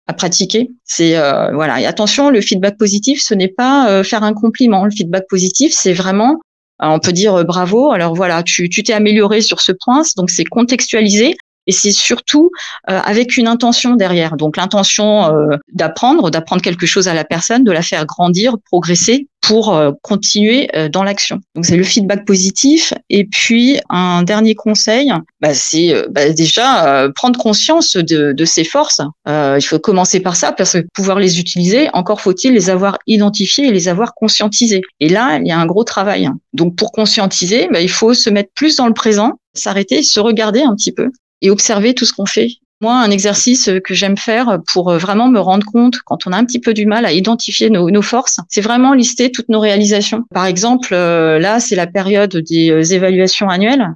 à 0.08 0.14
pratiquer. 0.14 0.70
C'est 0.84 1.18
euh, 1.18 1.52
voilà. 1.54 1.82
Et 1.82 1.86
attention, 1.86 2.30
le 2.30 2.42
feedback 2.42 2.78
positif, 2.78 3.22
ce 3.22 3.34
n'est 3.34 3.48
pas 3.48 3.90
euh, 3.90 4.04
faire 4.04 4.24
un 4.24 4.34
compliment. 4.34 4.86
Le 4.86 4.92
feedback 4.92 5.28
positif, 5.28 5.74
c'est 5.74 5.94
vraiment, 5.94 6.40
euh, 6.82 6.88
on 6.88 7.00
peut 7.00 7.14
dire 7.14 7.44
bravo. 7.46 7.92
Alors 7.92 8.16
voilà, 8.16 8.44
tu 8.44 8.70
tu 8.70 8.84
t'es 8.84 8.94
amélioré 8.94 9.42
sur 9.42 9.62
ce 9.62 9.72
point, 9.72 10.04
donc 10.16 10.30
c'est 10.30 10.46
contextualisé 10.46 11.36
et 11.68 11.72
c'est 11.72 11.92
surtout 11.92 12.50
euh, 12.90 13.00
avec 13.04 13.38
une 13.38 13.48
intention 13.48 13.96
derrière. 13.96 14.38
Donc 14.38 14.58
l'intention 14.58 15.26
euh, 15.26 15.58
d'apprendre, 15.74 16.32
d'apprendre 16.32 16.62
quelque 16.62 16.86
chose 16.86 17.08
à 17.08 17.14
la 17.14 17.26
personne, 17.26 17.64
de 17.64 17.72
la 17.72 17.82
faire 17.82 18.06
grandir, 18.06 18.56
progresser 18.66 19.28
pour 19.42 19.76
euh, 19.76 19.92
continuer 20.02 20.70
dans 20.92 21.04
l'action. 21.04 21.40
Donc 21.56 21.66
c'est 21.66 21.78
le 21.78 21.84
feedback 21.84 22.26
positif. 22.26 22.94
Et 23.10 23.26
puis 23.26 23.80
un 23.90 24.24
dernier 24.24 24.56
conseil, 24.56 25.12
bah, 25.42 25.54
c'est 25.54 25.94
bah, 26.10 26.30
déjà 26.32 27.08
prendre 27.16 27.40
conscience 27.40 27.96
de, 27.96 28.34
de 28.34 28.46
ses 28.46 28.64
forces. 28.64 29.02
il 29.28 29.62
faut 29.62 29.80
commencer 29.80 30.20
par 30.20 30.36
ça 30.36 30.52
parce 30.52 30.74
que 30.74 30.86
pouvoir 30.94 31.20
les 31.20 31.40
utiliser, 31.40 31.90
encore 31.94 32.22
faut-il 32.22 32.54
les 32.54 32.70
avoir 32.70 32.98
identifiées 33.08 33.68
et 33.68 33.72
les 33.72 33.88
avoir 33.88 34.14
conscientisées. 34.16 34.82
Et 35.00 35.10
là, 35.10 35.40
il 35.40 35.48
y 35.48 35.52
a 35.52 35.60
un 35.60 35.66
gros 35.66 35.84
travail. 35.84 36.30
Donc 36.54 36.76
pour 36.76 36.92
conscientiser, 36.92 37.68
bah, 37.72 37.82
il 37.82 37.90
faut 37.90 38.14
se 38.14 38.30
mettre 38.30 38.50
plus 38.54 38.76
dans 38.76 38.88
le 38.88 38.94
présent, 38.94 39.40
s'arrêter, 39.54 40.04
se 40.04 40.20
regarder 40.20 40.62
un 40.62 40.76
petit 40.76 40.92
peu 40.92 41.12
et 41.42 41.50
observer 41.50 41.94
tout 41.94 42.06
ce 42.06 42.14
qu'on 42.14 42.26
fait. 42.26 42.50
Moi, 42.80 42.94
un 42.94 43.10
exercice 43.10 43.72
que 43.84 43.96
j'aime 43.96 44.18
faire 44.18 44.60
pour 44.72 44.92
vraiment 44.98 45.30
me 45.30 45.40
rendre 45.40 45.66
compte 45.66 46.00
quand 46.06 46.28
on 46.28 46.32
a 46.32 46.38
un 46.38 46.46
petit 46.46 46.60
peu 46.60 46.76
du 46.76 46.86
mal 46.86 47.06
à 47.06 47.12
identifier 47.12 47.72
nos, 47.72 48.02
forces, 48.04 48.38
c'est 48.50 48.62
vraiment 48.62 48.94
lister 48.94 49.32
toutes 49.32 49.50
nos 49.50 49.60
réalisations. 49.60 50.24
Par 50.32 50.46
exemple, 50.46 50.90
euh, 50.94 51.40
là, 51.40 51.60
c'est 51.60 51.76
la 51.76 51.88
période 51.88 52.38
des 52.38 52.70
euh, 52.70 52.84
évaluations 52.84 53.50
annuelles. 53.50 53.88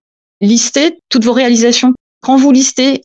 Listez 0.42 0.98
toutes 1.10 1.26
vos 1.26 1.34
réalisations. 1.34 1.94
Quand 2.22 2.38
vous 2.38 2.52
listez 2.52 3.04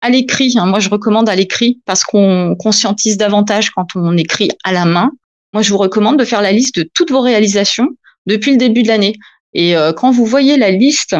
à 0.00 0.10
l'écrit, 0.10 0.54
hein, 0.58 0.66
moi 0.66 0.78
je 0.78 0.88
recommande 0.88 1.28
à 1.28 1.34
l'écrit 1.34 1.80
parce 1.86 2.04
qu'on 2.04 2.54
conscientise 2.56 3.16
davantage 3.16 3.70
quand 3.70 3.96
on 3.96 4.16
écrit 4.16 4.50
à 4.62 4.72
la 4.72 4.84
main. 4.84 5.10
Moi, 5.52 5.62
je 5.62 5.70
vous 5.70 5.78
recommande 5.78 6.18
de 6.18 6.24
faire 6.24 6.42
la 6.42 6.52
liste 6.52 6.76
de 6.76 6.88
toutes 6.94 7.10
vos 7.10 7.20
réalisations 7.20 7.88
depuis 8.26 8.52
le 8.52 8.58
début 8.58 8.82
de 8.82 8.88
l'année. 8.88 9.14
Et 9.54 9.76
euh, 9.76 9.92
quand 9.92 10.10
vous 10.10 10.26
voyez 10.26 10.56
la 10.56 10.70
liste 10.70 11.16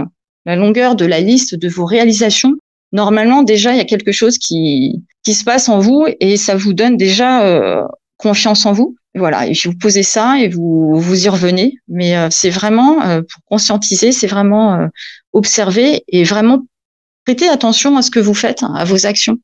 la 0.46 0.56
longueur 0.56 0.94
de 0.94 1.04
la 1.04 1.20
liste 1.20 1.54
de 1.54 1.68
vos 1.68 1.84
réalisations, 1.84 2.54
normalement 2.92 3.42
déjà 3.42 3.72
il 3.72 3.78
y 3.78 3.80
a 3.80 3.84
quelque 3.84 4.12
chose 4.12 4.38
qui 4.38 5.04
se 5.26 5.44
passe 5.44 5.68
en 5.68 5.80
vous 5.80 6.06
et 6.20 6.36
ça 6.36 6.56
vous 6.56 6.72
donne 6.72 6.96
déjà 6.96 7.44
euh, 7.44 7.82
confiance 8.16 8.64
en 8.64 8.72
vous. 8.72 8.96
Voilà, 9.16 9.46
et 9.46 9.52
puis 9.52 9.70
vous 9.70 9.78
posez 9.78 10.02
ça 10.02 10.38
et 10.38 10.48
vous 10.48 11.00
vous 11.00 11.24
y 11.24 11.28
revenez, 11.28 11.78
mais 11.88 12.16
euh, 12.16 12.28
c'est 12.30 12.50
vraiment 12.50 13.02
euh, 13.02 13.22
pour 13.22 13.42
conscientiser, 13.46 14.12
c'est 14.12 14.26
vraiment 14.26 14.88
observer 15.32 16.04
et 16.08 16.22
vraiment 16.22 16.60
prêter 17.24 17.48
attention 17.48 17.96
à 17.96 18.02
ce 18.02 18.10
que 18.10 18.20
vous 18.20 18.34
faites, 18.34 18.62
à 18.62 18.84
vos 18.84 19.06
actions, 19.06 19.38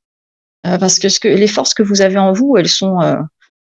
parce 0.62 0.98
que 0.98 1.08
ce 1.08 1.18
que 1.18 1.26
les 1.26 1.48
forces 1.48 1.74
que 1.74 1.82
vous 1.82 2.00
avez 2.00 2.18
en 2.18 2.32
vous, 2.32 2.56
elles 2.58 2.68
sont 2.68 2.98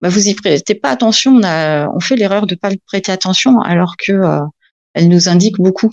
bah, 0.00 0.08
vous 0.08 0.28
y 0.28 0.34
prêtez 0.34 0.74
pas 0.76 0.90
attention. 0.90 1.40
On 1.42 2.00
fait 2.00 2.16
l'erreur 2.16 2.46
de 2.46 2.54
pas 2.54 2.70
prêter 2.86 3.10
attention 3.10 3.60
alors 3.60 3.96
que 3.98 4.12
elles 4.94 5.08
nous 5.08 5.28
indiquent 5.28 5.60
beaucoup. 5.60 5.90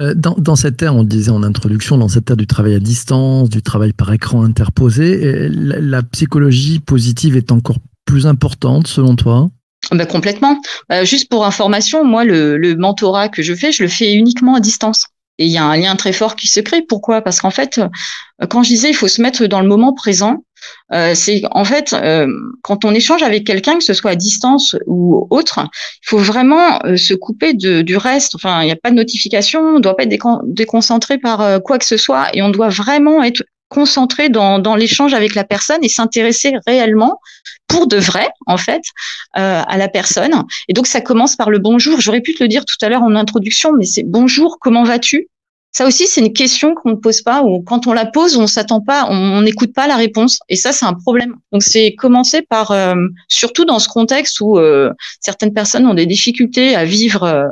Euh, 0.00 0.12
dans, 0.16 0.56
cette 0.56 0.82
ère, 0.82 0.96
on 0.96 1.04
disait 1.04 1.30
en 1.30 1.44
introduction, 1.44 1.96
dans 1.96 2.08
cette 2.08 2.28
ère 2.28 2.36
du 2.36 2.48
travail 2.48 2.74
à 2.74 2.80
distance, 2.80 3.48
du 3.48 3.62
travail 3.62 3.92
par 3.92 4.12
écran 4.12 4.42
interposé, 4.42 5.48
la, 5.50 6.02
psychologie 6.02 6.80
positive 6.80 7.36
est 7.36 7.52
encore 7.52 7.78
plus 8.04 8.26
importante 8.26 8.88
selon 8.88 9.14
toi? 9.14 9.50
Ben 9.92 10.06
complètement. 10.06 10.58
Euh, 10.90 11.04
juste 11.04 11.28
pour 11.28 11.46
information, 11.46 12.04
moi, 12.04 12.24
le, 12.24 12.56
le, 12.56 12.74
mentorat 12.74 13.28
que 13.28 13.42
je 13.42 13.54
fais, 13.54 13.70
je 13.70 13.82
le 13.82 13.88
fais 13.88 14.14
uniquement 14.14 14.56
à 14.56 14.60
distance. 14.60 15.06
Et 15.38 15.46
il 15.46 15.52
y 15.52 15.58
a 15.58 15.64
un 15.64 15.76
lien 15.76 15.94
très 15.96 16.12
fort 16.12 16.36
qui 16.36 16.48
se 16.48 16.60
crée. 16.60 16.82
Pourquoi? 16.82 17.20
Parce 17.22 17.40
qu'en 17.40 17.50
fait, 17.50 17.78
euh, 17.78 18.46
quand 18.48 18.62
je 18.62 18.68
disais, 18.70 18.90
il 18.90 18.94
faut 18.94 19.08
se 19.08 19.22
mettre 19.22 19.46
dans 19.46 19.60
le 19.60 19.68
moment 19.68 19.92
présent, 19.92 20.44
euh, 20.92 21.14
c'est 21.14 21.42
en 21.50 21.64
fait 21.64 21.92
euh, 21.92 22.26
quand 22.62 22.84
on 22.84 22.92
échange 22.92 23.22
avec 23.22 23.44
quelqu'un, 23.44 23.78
que 23.78 23.84
ce 23.84 23.94
soit 23.94 24.12
à 24.12 24.16
distance 24.16 24.76
ou 24.86 25.26
autre, 25.30 25.60
il 25.62 26.08
faut 26.08 26.18
vraiment 26.18 26.84
euh, 26.84 26.96
se 26.96 27.14
couper 27.14 27.54
de, 27.54 27.82
du 27.82 27.96
reste. 27.96 28.34
Enfin, 28.34 28.62
il 28.62 28.66
n'y 28.66 28.72
a 28.72 28.76
pas 28.76 28.90
de 28.90 28.96
notification, 28.96 29.60
on 29.60 29.72
ne 29.74 29.80
doit 29.80 29.96
pas 29.96 30.04
être 30.04 30.42
déconcentré 30.44 31.18
par 31.18 31.62
quoi 31.62 31.78
que 31.78 31.86
ce 31.86 31.96
soit, 31.96 32.28
et 32.34 32.42
on 32.42 32.50
doit 32.50 32.68
vraiment 32.68 33.22
être 33.22 33.42
concentré 33.68 34.28
dans, 34.28 34.58
dans 34.58 34.76
l'échange 34.76 35.14
avec 35.14 35.34
la 35.34 35.42
personne 35.42 35.82
et 35.82 35.88
s'intéresser 35.88 36.52
réellement 36.66 37.18
pour 37.66 37.86
de 37.86 37.96
vrai 37.96 38.28
en 38.46 38.56
fait 38.56 38.82
à 39.32 39.76
la 39.76 39.88
personne. 39.88 40.44
Et 40.68 40.74
donc 40.74 40.86
ça 40.86 41.00
commence 41.00 41.34
par 41.34 41.50
le 41.50 41.58
bonjour. 41.58 42.00
J'aurais 42.00 42.20
pu 42.20 42.34
te 42.34 42.42
le 42.44 42.48
dire 42.48 42.64
tout 42.64 42.76
à 42.84 42.88
l'heure 42.88 43.02
en 43.02 43.16
introduction, 43.16 43.72
mais 43.72 43.84
c'est 43.84 44.04
bonjour, 44.04 44.58
comment 44.60 44.84
vas-tu? 44.84 45.28
Ça 45.74 45.86
aussi, 45.86 46.06
c'est 46.06 46.20
une 46.20 46.32
question 46.32 46.72
qu'on 46.72 46.90
ne 46.90 46.94
pose 46.94 47.20
pas 47.20 47.42
ou 47.42 47.60
quand 47.60 47.88
on 47.88 47.92
la 47.92 48.06
pose, 48.06 48.36
on 48.36 48.46
s'attend 48.46 48.80
pas, 48.80 49.08
on 49.10 49.42
n'écoute 49.42 49.74
pas 49.74 49.88
la 49.88 49.96
réponse. 49.96 50.38
Et 50.48 50.54
ça, 50.54 50.70
c'est 50.70 50.86
un 50.86 50.94
problème. 50.94 51.34
Donc, 51.50 51.64
c'est 51.64 51.96
commencer 51.96 52.42
par, 52.42 52.70
euh, 52.70 52.94
surtout 53.26 53.64
dans 53.64 53.80
ce 53.80 53.88
contexte 53.88 54.40
où 54.40 54.56
euh, 54.56 54.92
certaines 55.20 55.52
personnes 55.52 55.84
ont 55.88 55.94
des 55.94 56.06
difficultés 56.06 56.76
à 56.76 56.84
vivre 56.84 57.24
euh, 57.24 57.46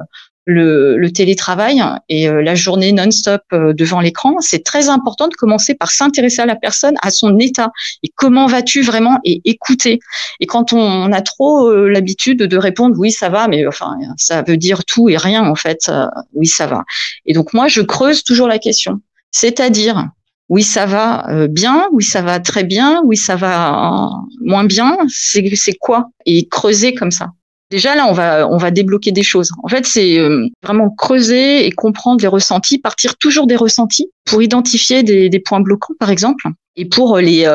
le, 0.47 1.09
télétravail 1.09 1.83
et 2.09 2.29
euh, 2.29 2.43
la 2.43 2.55
journée 2.55 2.93
non-stop 2.93 3.43
euh, 3.53 3.73
devant 3.73 4.01
l'écran, 4.01 4.37
c'est 4.41 4.65
très 4.65 4.89
important 4.89 5.29
de 5.29 5.35
commencer 5.35 5.75
par 5.75 5.91
s'intéresser 5.91 6.43
à 6.43 6.47
la 6.47 6.57
personne, 6.57 6.95
à 7.03 7.11
son 7.11 7.39
état 7.39 7.71
et 8.03 8.11
comment 8.15 8.47
vas-tu 8.47 8.83
vraiment 8.83 9.19
et 9.25 9.41
écouter? 9.45 10.01
Et 10.41 10.47
quand 10.47 10.73
on, 10.73 11.13
a 11.13 11.21
trop 11.21 11.69
euh, 11.69 11.89
l'habitude 11.89 12.39
de 12.39 12.57
répondre 12.57 12.97
oui 12.99 13.11
ça 13.11 13.29
va, 13.29 13.49
mais 13.49 13.67
enfin 13.67 13.97
ça 14.17 14.43
veut 14.43 14.57
dire 14.57 14.85
tout 14.85 15.09
et 15.09 15.17
rien 15.17 15.45
en 15.45 15.55
fait, 15.55 15.91
oui 16.35 16.47
ça 16.47 16.67
va. 16.67 16.85
Et 17.27 17.35
donc 17.35 17.53
moi 17.53 17.69
je 17.69 17.83
creuse 17.83 18.25
toujours 18.25 18.49
la 18.49 18.59
question, 18.59 19.01
c'est-à-dire 19.31 20.09
oui 20.49 20.63
ça 20.63 20.87
va 20.87 21.47
bien, 21.49 21.89
oui 21.93 22.05
ça 22.05 22.23
va 22.23 22.41
très 22.41 22.65
bien, 22.65 23.03
oui 23.05 23.17
ça 23.17 23.37
va 23.37 24.11
moins 24.41 24.65
bien, 24.65 24.97
c'est 25.09 25.75
quoi? 25.79 26.11
Et 26.25 26.49
creuser 26.49 26.95
comme 26.95 27.11
ça. 27.11 27.29
Déjà 27.73 27.95
là, 27.95 28.07
on 28.07 28.13
va 28.13 28.47
on 28.47 28.59
va 28.59 28.71
débloquer 28.71 29.13
des 29.13 29.23
choses. 29.23 29.51
En 29.63 29.69
fait, 29.69 29.87
c'est 29.87 30.19
vraiment 30.63 30.91
creuser 30.91 31.67
et 31.67 31.73
comprendre 31.73 32.21
les 32.21 32.29
ressentis, 32.29 32.79
partir 32.79 33.17
toujours 33.17 33.47
des 33.47 33.57
ressentis 33.57 34.11
pour 34.27 34.43
identifier 34.43 35.03
des, 35.03 35.41
points 35.41 35.61
bloquants, 35.61 35.95
par 35.99 36.11
exemple, 36.11 36.45
et 36.77 36.85
pour 36.85 37.17
les 37.17 37.51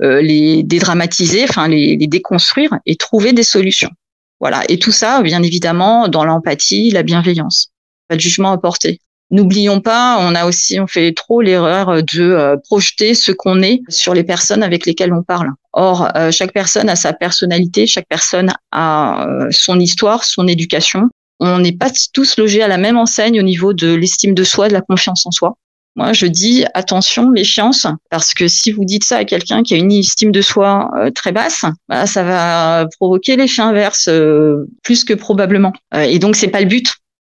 les 0.00 0.62
dédramatiser, 0.62 1.42
enfin 1.42 1.66
les, 1.66 1.96
les 1.96 2.06
déconstruire 2.06 2.70
et 2.86 2.94
trouver 2.94 3.32
des 3.32 3.42
solutions. 3.42 3.90
Voilà. 4.38 4.62
Et 4.68 4.78
tout 4.78 4.92
ça, 4.92 5.22
bien 5.22 5.42
évidemment, 5.42 6.06
dans 6.06 6.24
l'empathie, 6.24 6.90
la 6.90 7.02
bienveillance, 7.02 7.72
pas 8.08 8.14
de 8.14 8.20
jugement 8.20 8.56
porter. 8.58 9.00
N'oublions 9.32 9.80
pas, 9.80 10.18
on 10.20 10.34
a 10.34 10.44
aussi, 10.44 10.78
on 10.78 10.86
fait 10.86 11.12
trop 11.12 11.40
l'erreur 11.40 12.02
de 12.02 12.20
euh, 12.20 12.56
projeter 12.68 13.14
ce 13.14 13.32
qu'on 13.32 13.62
est 13.62 13.80
sur 13.88 14.12
les 14.12 14.24
personnes 14.24 14.62
avec 14.62 14.84
lesquelles 14.84 15.14
on 15.14 15.22
parle. 15.22 15.48
Or, 15.72 16.10
euh, 16.16 16.30
chaque 16.30 16.52
personne 16.52 16.90
a 16.90 16.96
sa 16.96 17.14
personnalité, 17.14 17.86
chaque 17.86 18.06
personne 18.06 18.52
a 18.72 19.26
euh, 19.26 19.48
son 19.50 19.80
histoire, 19.80 20.24
son 20.24 20.46
éducation. 20.46 21.08
On 21.40 21.60
n'est 21.60 21.72
pas 21.72 21.90
tous 22.12 22.36
logés 22.36 22.62
à 22.62 22.68
la 22.68 22.76
même 22.76 22.98
enseigne 22.98 23.40
au 23.40 23.42
niveau 23.42 23.72
de 23.72 23.94
l'estime 23.94 24.34
de 24.34 24.44
soi, 24.44 24.68
de 24.68 24.74
la 24.74 24.82
confiance 24.82 25.24
en 25.24 25.30
soi. 25.30 25.56
Moi, 25.96 26.12
je 26.12 26.26
dis 26.26 26.66
attention, 26.74 27.30
méfiance, 27.30 27.86
parce 28.10 28.34
que 28.34 28.48
si 28.48 28.70
vous 28.70 28.84
dites 28.84 29.04
ça 29.04 29.16
à 29.16 29.24
quelqu'un 29.24 29.62
qui 29.62 29.74
a 29.74 29.78
une 29.78 29.92
estime 29.92 30.32
de 30.32 30.40
soi 30.40 30.90
très 31.14 31.32
basse, 31.32 31.64
bah, 31.88 32.06
ça 32.06 32.22
va 32.22 32.86
provoquer 32.98 33.36
l'effet 33.36 33.60
inverse 33.60 34.08
euh, 34.08 34.66
plus 34.82 35.04
que 35.04 35.12
probablement. 35.12 35.72
Et 35.94 36.18
donc, 36.18 36.36
c'est 36.36 36.48
pas 36.48 36.60
le 36.60 36.66
but. 36.66 36.86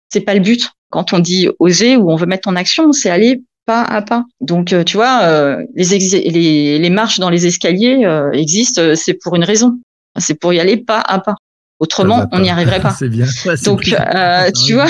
C'est 0.09 0.21
pas 0.21 0.33
le 0.33 0.39
but. 0.39 0.69
Quand 0.89 1.13
on 1.13 1.19
dit 1.19 1.49
oser 1.59 1.97
ou 1.97 2.11
on 2.11 2.15
veut 2.15 2.25
mettre 2.25 2.47
en 2.47 2.55
action, 2.55 2.91
c'est 2.91 3.09
aller 3.09 3.41
pas 3.65 3.83
à 3.83 4.01
pas. 4.01 4.23
Donc, 4.41 4.73
tu 4.85 4.97
vois, 4.97 5.57
les, 5.73 5.97
les, 5.97 6.79
les, 6.79 6.89
marches 6.89 7.19
dans 7.19 7.31
les 7.31 7.47
escaliers 7.47 8.07
existent, 8.33 8.95
c'est 8.95 9.15
pour 9.15 9.35
une 9.35 9.43
raison. 9.43 9.79
C'est 10.17 10.35
pour 10.35 10.53
y 10.53 10.59
aller 10.59 10.77
pas 10.77 11.01
à 11.01 11.19
pas. 11.19 11.35
Autrement, 11.79 12.25
on 12.31 12.39
n'y 12.39 12.49
arriverait 12.49 12.79
pas. 12.79 12.95
bien. 13.01 13.25
donc, 13.65 13.89
euh, 13.89 14.49
tu 14.65 14.73
vois, 14.73 14.87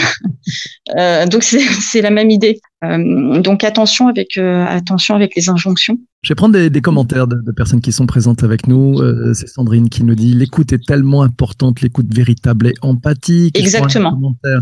euh, 0.98 1.26
donc 1.26 1.44
c'est 1.82 2.02
la 2.02 2.12
même 2.12 2.30
idée. 2.30 2.60
Euh, 2.84 3.42
donc 3.42 3.64
attention 3.64 4.08
avec 4.08 4.38
euh, 4.38 4.66
attention 4.66 5.16
avec 5.16 5.36
les 5.36 5.50
injonctions. 5.50 5.98
Je 6.22 6.30
vais 6.30 6.36
prendre 6.36 6.54
des, 6.54 6.70
des 6.70 6.82
commentaires 6.82 7.28
de, 7.28 7.36
de, 7.36 7.52
personnes 7.52 7.82
qui 7.82 7.92
sont 7.92 8.08
présentes 8.08 8.44
avec 8.44 8.68
nous. 8.68 9.00
C'est 9.36 9.48
Sandrine 9.48 9.90
qui 9.90 10.04
nous 10.04 10.16
dit 10.16 10.34
l'écoute 10.34 10.74
est 10.74 10.84
tellement 10.84 11.22
importante, 11.22 11.82
l'écoute 11.82 12.12
véritable 12.12 12.68
et 12.68 12.74
empathique. 12.82 13.58
Exactement. 13.58 14.12
Commentaire 14.12 14.62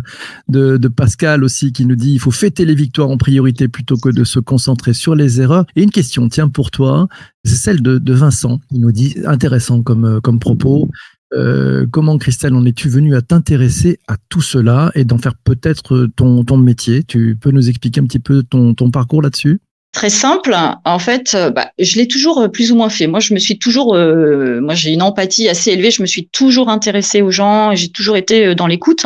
de, 0.49 0.75
de, 0.75 0.87
Pascal 0.89 1.41
aussi 1.41 1.71
qui 1.71 1.85
nous 1.85 1.95
dit 1.95 2.13
il 2.13 2.19
faut 2.19 2.31
fêter 2.31 2.65
les 2.65 2.75
victoires 2.75 3.09
en 3.09 3.17
priorité 3.17 3.69
plutôt 3.69 3.95
que 3.95 4.09
de 4.09 4.25
se 4.25 4.39
concentrer 4.39 4.93
sur 4.93 5.15
les 5.15 5.39
erreurs. 5.39 5.65
Et 5.77 5.83
une 5.83 5.91
question, 5.91 6.27
tiens 6.27 6.49
pour 6.49 6.69
toi, 6.69 7.07
c'est 7.45 7.55
celle 7.55 7.81
de, 7.81 7.97
de 7.97 8.13
Vincent. 8.13 8.59
Il 8.71 8.81
nous 8.81 8.91
dit 8.91 9.15
intéressant 9.25 9.83
comme 9.83 10.19
comme 10.21 10.39
propos. 10.39 10.89
Euh, 11.33 11.85
comment, 11.89 12.17
Christelle, 12.17 12.53
en 12.53 12.65
es-tu 12.65 12.89
venue 12.89 13.15
à 13.15 13.21
t'intéresser 13.21 13.99
à 14.07 14.15
tout 14.29 14.41
cela 14.41 14.91
et 14.95 15.03
d'en 15.03 15.17
faire 15.17 15.33
peut-être 15.43 16.07
ton, 16.15 16.43
ton 16.43 16.57
métier? 16.57 17.03
Tu 17.03 17.35
peux 17.39 17.51
nous 17.51 17.69
expliquer 17.69 18.01
un 18.01 18.05
petit 18.05 18.19
peu 18.19 18.43
ton, 18.43 18.73
ton 18.73 18.91
parcours 18.91 19.21
là-dessus? 19.21 19.59
Très 19.93 20.09
simple. 20.09 20.55
En 20.85 20.99
fait, 20.99 21.35
euh, 21.35 21.51
bah, 21.51 21.69
je 21.77 21.97
l'ai 21.97 22.07
toujours 22.07 22.39
euh, 22.39 22.47
plus 22.47 22.71
ou 22.71 22.75
moins 22.75 22.89
fait. 22.89 23.05
Moi, 23.05 23.19
je 23.19 23.33
me 23.33 23.39
suis 23.39 23.59
toujours, 23.59 23.95
euh, 23.95 24.59
moi, 24.59 24.73
j'ai 24.73 24.91
une 24.91 25.03
empathie 25.03 25.47
assez 25.47 25.71
élevée. 25.71 25.91
Je 25.91 26.01
me 26.01 26.07
suis 26.07 26.27
toujours 26.27 26.69
intéressée 26.69 27.21
aux 27.21 27.31
gens. 27.31 27.75
J'ai 27.75 27.89
toujours 27.89 28.17
été 28.17 28.55
dans 28.55 28.67
l'écoute. 28.67 29.05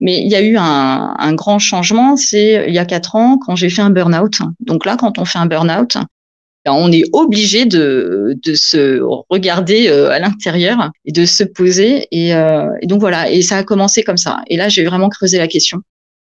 Mais 0.00 0.22
il 0.22 0.28
y 0.28 0.36
a 0.36 0.40
eu 0.40 0.56
un, 0.56 1.14
un 1.18 1.34
grand 1.34 1.58
changement. 1.58 2.16
C'est 2.16 2.64
il 2.68 2.74
y 2.74 2.78
a 2.78 2.84
quatre 2.84 3.16
ans 3.16 3.38
quand 3.38 3.56
j'ai 3.56 3.70
fait 3.70 3.82
un 3.82 3.90
burn-out. 3.90 4.38
Donc 4.60 4.86
là, 4.86 4.96
quand 4.96 5.18
on 5.18 5.24
fait 5.24 5.38
un 5.38 5.46
burn-out, 5.46 5.96
on 6.66 6.92
est 6.92 7.04
obligé 7.12 7.64
de, 7.64 8.38
de 8.44 8.54
se 8.54 9.00
regarder 9.28 9.88
euh, 9.88 10.10
à 10.10 10.18
l'intérieur 10.18 10.90
et 11.04 11.12
de 11.12 11.24
se 11.24 11.44
poser. 11.44 12.06
Et, 12.10 12.34
euh, 12.34 12.68
et, 12.82 12.86
donc 12.86 13.00
voilà, 13.00 13.30
et 13.30 13.42
ça 13.42 13.56
a 13.58 13.64
commencé 13.64 14.02
comme 14.02 14.18
ça. 14.18 14.42
Et 14.48 14.56
là, 14.56 14.68
j'ai 14.68 14.84
vraiment 14.84 15.08
creusé 15.08 15.38
la 15.38 15.48
question. 15.48 15.78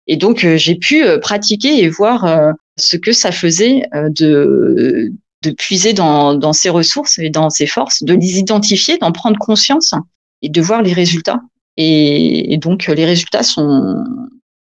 Et 0.06 0.16
donc, 0.16 0.44
euh, 0.44 0.56
j'ai 0.56 0.76
pu 0.76 1.04
pratiquer 1.20 1.82
et 1.82 1.88
voir 1.88 2.54
ce 2.76 2.96
que 2.96 3.12
ça 3.12 3.32
faisait 3.32 3.82
de, 3.92 5.12
de 5.42 5.50
puiser 5.50 5.92
dans, 5.92 6.34
dans 6.34 6.52
ses 6.52 6.70
ressources 6.70 7.18
et 7.18 7.30
dans 7.30 7.50
ses 7.50 7.66
forces, 7.66 8.02
de 8.02 8.14
les 8.14 8.38
identifier, 8.38 8.98
d'en 8.98 9.12
prendre 9.12 9.38
conscience 9.38 9.94
et 10.42 10.48
de 10.48 10.60
voir 10.60 10.82
les 10.82 10.92
résultats. 10.92 11.40
Et 11.76 12.58
donc, 12.60 12.88
les 12.88 13.04
résultats 13.04 13.42
sont, 13.42 14.04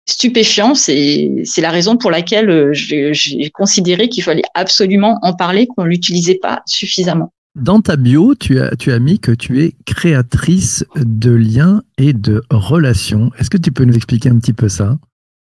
stupéfiant. 0.07 0.75
C'est 0.75 1.45
la 1.59 1.71
raison 1.71 1.97
pour 1.97 2.11
laquelle 2.11 2.51
euh, 2.51 2.71
j'ai 2.73 3.51
considéré 3.51 4.09
qu'il 4.09 4.23
fallait 4.23 4.43
absolument 4.55 5.19
en 5.23 5.35
parler, 5.35 5.67
qu'on 5.67 5.85
l'utilisait 5.85 6.39
pas 6.41 6.63
suffisamment. 6.67 7.33
Dans 7.55 7.81
ta 7.81 7.97
bio, 7.97 8.35
tu 8.35 8.61
as, 8.61 8.75
tu 8.77 8.91
as 8.91 8.99
mis 8.99 9.21
que 9.21 9.31
tu 9.31 9.63
es 9.63 9.75
créatrice 9.87 10.85
de 10.97 11.31
liens 11.31 11.83
et 11.99 12.13
de 12.13 12.43
relations. 12.51 13.31
Est-ce 13.39 13.49
que 13.49 13.59
tu 13.59 13.71
peux 13.71 13.85
nous 13.85 13.95
expliquer 13.95 14.29
un 14.29 14.39
petit 14.39 14.53
peu 14.53 14.69
ça? 14.69 14.99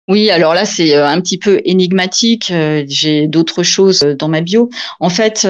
Oui, 0.07 0.31
alors 0.31 0.55
là, 0.55 0.65
c'est 0.65 0.95
euh, 0.95 1.07
un 1.07 1.21
petit 1.21 1.37
peu 1.37 1.61
énigmatique. 1.65 2.49
Euh, 2.49 2.83
j'ai 2.87 3.27
d'autres 3.27 3.61
choses 3.61 3.99
dans 4.17 4.27
ma 4.27 4.41
bio. 4.41 4.71
En 4.99 5.09
fait, 5.09 5.47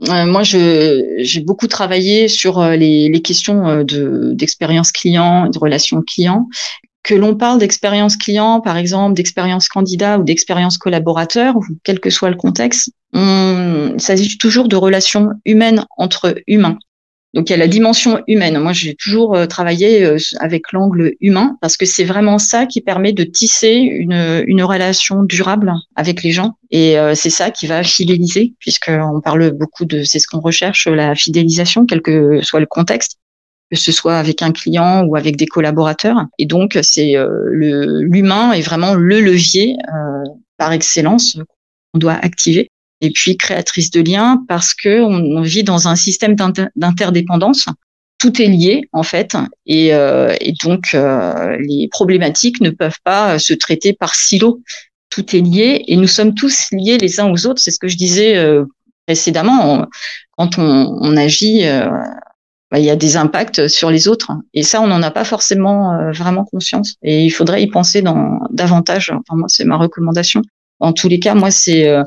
moi, 0.00 0.42
j'ai 0.44 1.40
beaucoup 1.40 1.66
travaillé 1.66 2.28
sur 2.28 2.62
les, 2.62 3.08
les 3.08 3.20
questions 3.20 3.82
d'expérience 3.82 4.92
client, 4.92 5.48
de 5.48 5.58
relations 5.58 6.02
clients 6.06 6.46
que 7.04 7.14
l'on 7.14 7.36
parle 7.36 7.58
d'expérience 7.58 8.16
client, 8.16 8.60
par 8.60 8.76
exemple, 8.76 9.14
d'expérience 9.14 9.68
candidat 9.68 10.18
ou 10.18 10.24
d'expérience 10.24 10.78
collaborateur, 10.78 11.54
quel 11.84 12.00
que 12.00 12.10
soit 12.10 12.30
le 12.30 12.36
contexte, 12.36 12.90
on, 13.12 13.92
il 13.94 14.00
s'agit 14.00 14.38
toujours 14.38 14.68
de 14.68 14.74
relations 14.74 15.28
humaines 15.44 15.84
entre 15.96 16.34
humains. 16.48 16.78
Donc 17.34 17.50
il 17.50 17.52
y 17.52 17.54
a 17.54 17.58
la 17.58 17.68
dimension 17.68 18.22
humaine. 18.28 18.58
Moi, 18.58 18.72
j'ai 18.72 18.94
toujours 18.94 19.34
euh, 19.34 19.46
travaillé 19.46 20.04
euh, 20.04 20.16
avec 20.38 20.72
l'angle 20.72 21.14
humain 21.20 21.58
parce 21.60 21.76
que 21.76 21.84
c'est 21.84 22.04
vraiment 22.04 22.38
ça 22.38 22.64
qui 22.64 22.80
permet 22.80 23.12
de 23.12 23.24
tisser 23.24 23.72
une, 23.72 24.44
une 24.46 24.62
relation 24.62 25.24
durable 25.24 25.74
avec 25.96 26.22
les 26.22 26.30
gens. 26.30 26.52
Et 26.70 26.96
euh, 26.96 27.14
c'est 27.16 27.30
ça 27.30 27.50
qui 27.50 27.66
va 27.66 27.82
fidéliser, 27.82 28.54
puisqu'on 28.60 29.20
parle 29.20 29.50
beaucoup 29.50 29.84
de, 29.84 30.04
c'est 30.04 30.20
ce 30.20 30.28
qu'on 30.28 30.40
recherche, 30.40 30.86
la 30.86 31.14
fidélisation, 31.16 31.86
quel 31.86 32.02
que 32.02 32.40
soit 32.42 32.60
le 32.60 32.66
contexte 32.66 33.18
que 33.70 33.76
ce 33.76 33.92
soit 33.92 34.16
avec 34.16 34.42
un 34.42 34.52
client 34.52 35.04
ou 35.04 35.16
avec 35.16 35.36
des 35.36 35.46
collaborateurs. 35.46 36.26
Et 36.38 36.46
donc, 36.46 36.78
c'est 36.82 37.16
euh, 37.16 37.28
l'humain 37.50 38.52
est 38.52 38.62
vraiment 38.62 38.94
le 38.94 39.20
levier 39.20 39.76
euh, 39.88 40.22
par 40.56 40.72
excellence 40.72 41.38
qu'on 41.92 41.98
doit 41.98 42.14
activer. 42.14 42.70
Et 43.00 43.10
puis 43.10 43.36
créatrice 43.36 43.90
de 43.90 44.00
liens 44.00 44.42
parce 44.48 44.72
que 44.72 45.02
on, 45.02 45.42
vit 45.42 45.64
dans 45.64 45.88
un 45.88 45.96
système 45.96 46.36
d'interdépendance. 46.76 47.66
Tout 48.18 48.40
est 48.40 48.46
lié 48.46 48.88
en 48.92 49.02
fait, 49.02 49.36
et, 49.66 49.92
euh, 49.92 50.34
et 50.40 50.54
donc 50.62 50.92
les 50.94 51.88
problématiques 51.90 52.60
ne 52.60 52.70
peuvent 52.70 53.00
pas 53.02 53.38
se 53.38 53.52
traiter 53.52 53.92
par 53.92 54.14
silo. 54.14 54.62
Tout 55.10 55.36
est 55.36 55.40
lié 55.40 55.84
et 55.88 55.96
nous 55.96 56.06
sommes 56.06 56.34
tous 56.34 56.68
liés 56.70 56.96
les 56.96 57.20
uns 57.20 57.30
aux 57.30 57.46
autres. 57.46 57.60
C'est 57.60 57.72
ce 57.72 57.78
que 57.78 57.88
je 57.88 57.96
disais 57.96 58.42
précédemment. 59.06 59.86
quand 60.38 60.56
on, 60.56 60.96
on 61.02 61.16
agit 61.16 61.64
bah, 62.74 62.80
il 62.80 62.84
y 62.86 62.90
a 62.90 62.96
des 62.96 63.16
impacts 63.16 63.68
sur 63.68 63.88
les 63.88 64.08
autres. 64.08 64.32
Et 64.52 64.64
ça, 64.64 64.80
on 64.80 64.88
n'en 64.88 65.00
a 65.00 65.12
pas 65.12 65.22
forcément 65.22 65.92
euh, 65.92 66.10
vraiment 66.10 66.44
conscience. 66.44 66.96
Et 67.04 67.24
il 67.24 67.30
faudrait 67.30 67.62
y 67.62 67.68
penser 67.68 68.02
dans, 68.02 68.40
davantage. 68.50 69.10
Enfin, 69.10 69.38
moi, 69.38 69.46
c'est 69.48 69.64
ma 69.64 69.76
recommandation. 69.76 70.42
En 70.80 70.92
tous 70.92 71.08
les 71.08 71.20
cas, 71.20 71.36
moi, 71.36 71.52
c'est 71.52 71.86
euh, 71.86 72.02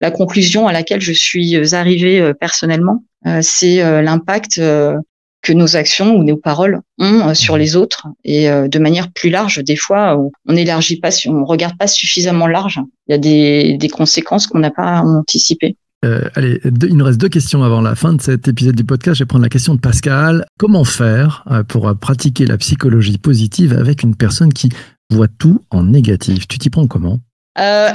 la 0.00 0.10
conclusion 0.10 0.68
à 0.68 0.72
laquelle 0.72 1.02
je 1.02 1.12
suis 1.12 1.74
arrivée 1.74 2.18
euh, 2.18 2.32
personnellement. 2.32 3.04
c'est 3.42 3.76
l'impact 4.02 4.56
que 4.56 5.52
nos 5.52 5.76
actions 5.76 6.16
ou 6.16 6.24
nos 6.24 6.38
paroles 6.38 6.80
ont 6.98 7.34
sur 7.34 7.58
les 7.58 7.76
autres 7.76 8.06
et 8.24 8.48
de 8.48 8.78
manière 8.78 9.10
plus 9.12 9.30
large. 9.30 9.62
Des 9.62 9.76
fois, 9.76 10.16
on 10.46 10.52
n'élargit 10.52 10.98
pas, 10.98 11.10
on 11.26 11.44
regarde 11.44 11.76
pas 11.76 11.88
suffisamment 11.88 12.46
large. 12.46 12.80
Il 13.06 13.12
y 13.12 13.14
a 13.14 13.18
des, 13.18 13.76
des 13.76 13.88
conséquences 13.88 14.46
qu'on 14.46 14.60
n'a 14.60 14.70
pas 14.70 15.00
anticipées. 15.00 15.76
Euh, 16.06 16.28
allez, 16.36 16.60
il 16.64 16.96
nous 16.96 17.04
reste 17.04 17.20
deux 17.20 17.28
questions 17.28 17.64
avant 17.64 17.80
la 17.80 17.96
fin 17.96 18.12
de 18.12 18.22
cet 18.22 18.46
épisode 18.46 18.76
du 18.76 18.84
podcast. 18.84 19.18
Je 19.18 19.24
vais 19.24 19.28
prendre 19.28 19.42
la 19.42 19.48
question 19.48 19.74
de 19.74 19.80
Pascal. 19.80 20.44
Comment 20.58 20.84
faire 20.84 21.44
euh, 21.50 21.64
pour 21.64 21.92
pratiquer 21.98 22.46
la 22.46 22.56
psychologie 22.58 23.18
positive 23.18 23.72
avec 23.72 24.02
une 24.02 24.14
personne 24.14 24.52
qui 24.52 24.68
voit 25.10 25.26
tout 25.26 25.60
en 25.70 25.82
négatif? 25.82 26.46
Tu 26.46 26.58
t'y 26.58 26.70
prends 26.70 26.86
comment? 26.86 27.18
Euh, 27.58 27.90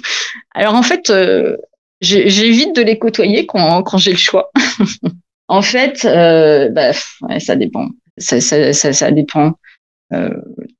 Alors 0.54 0.74
en 0.74 0.82
fait, 0.82 1.10
euh, 1.10 1.56
j'évite 2.00 2.74
de 2.74 2.82
les 2.82 2.98
côtoyer 2.98 3.46
quand, 3.46 3.96
j'ai 3.96 4.12
le 4.12 4.18
choix. 4.18 4.50
en 5.48 5.62
fait, 5.62 6.02
bah, 6.04 6.92
ça 7.38 7.54
dépend. 7.54 7.88
Ça 8.18 9.10
dépend. 9.12 9.52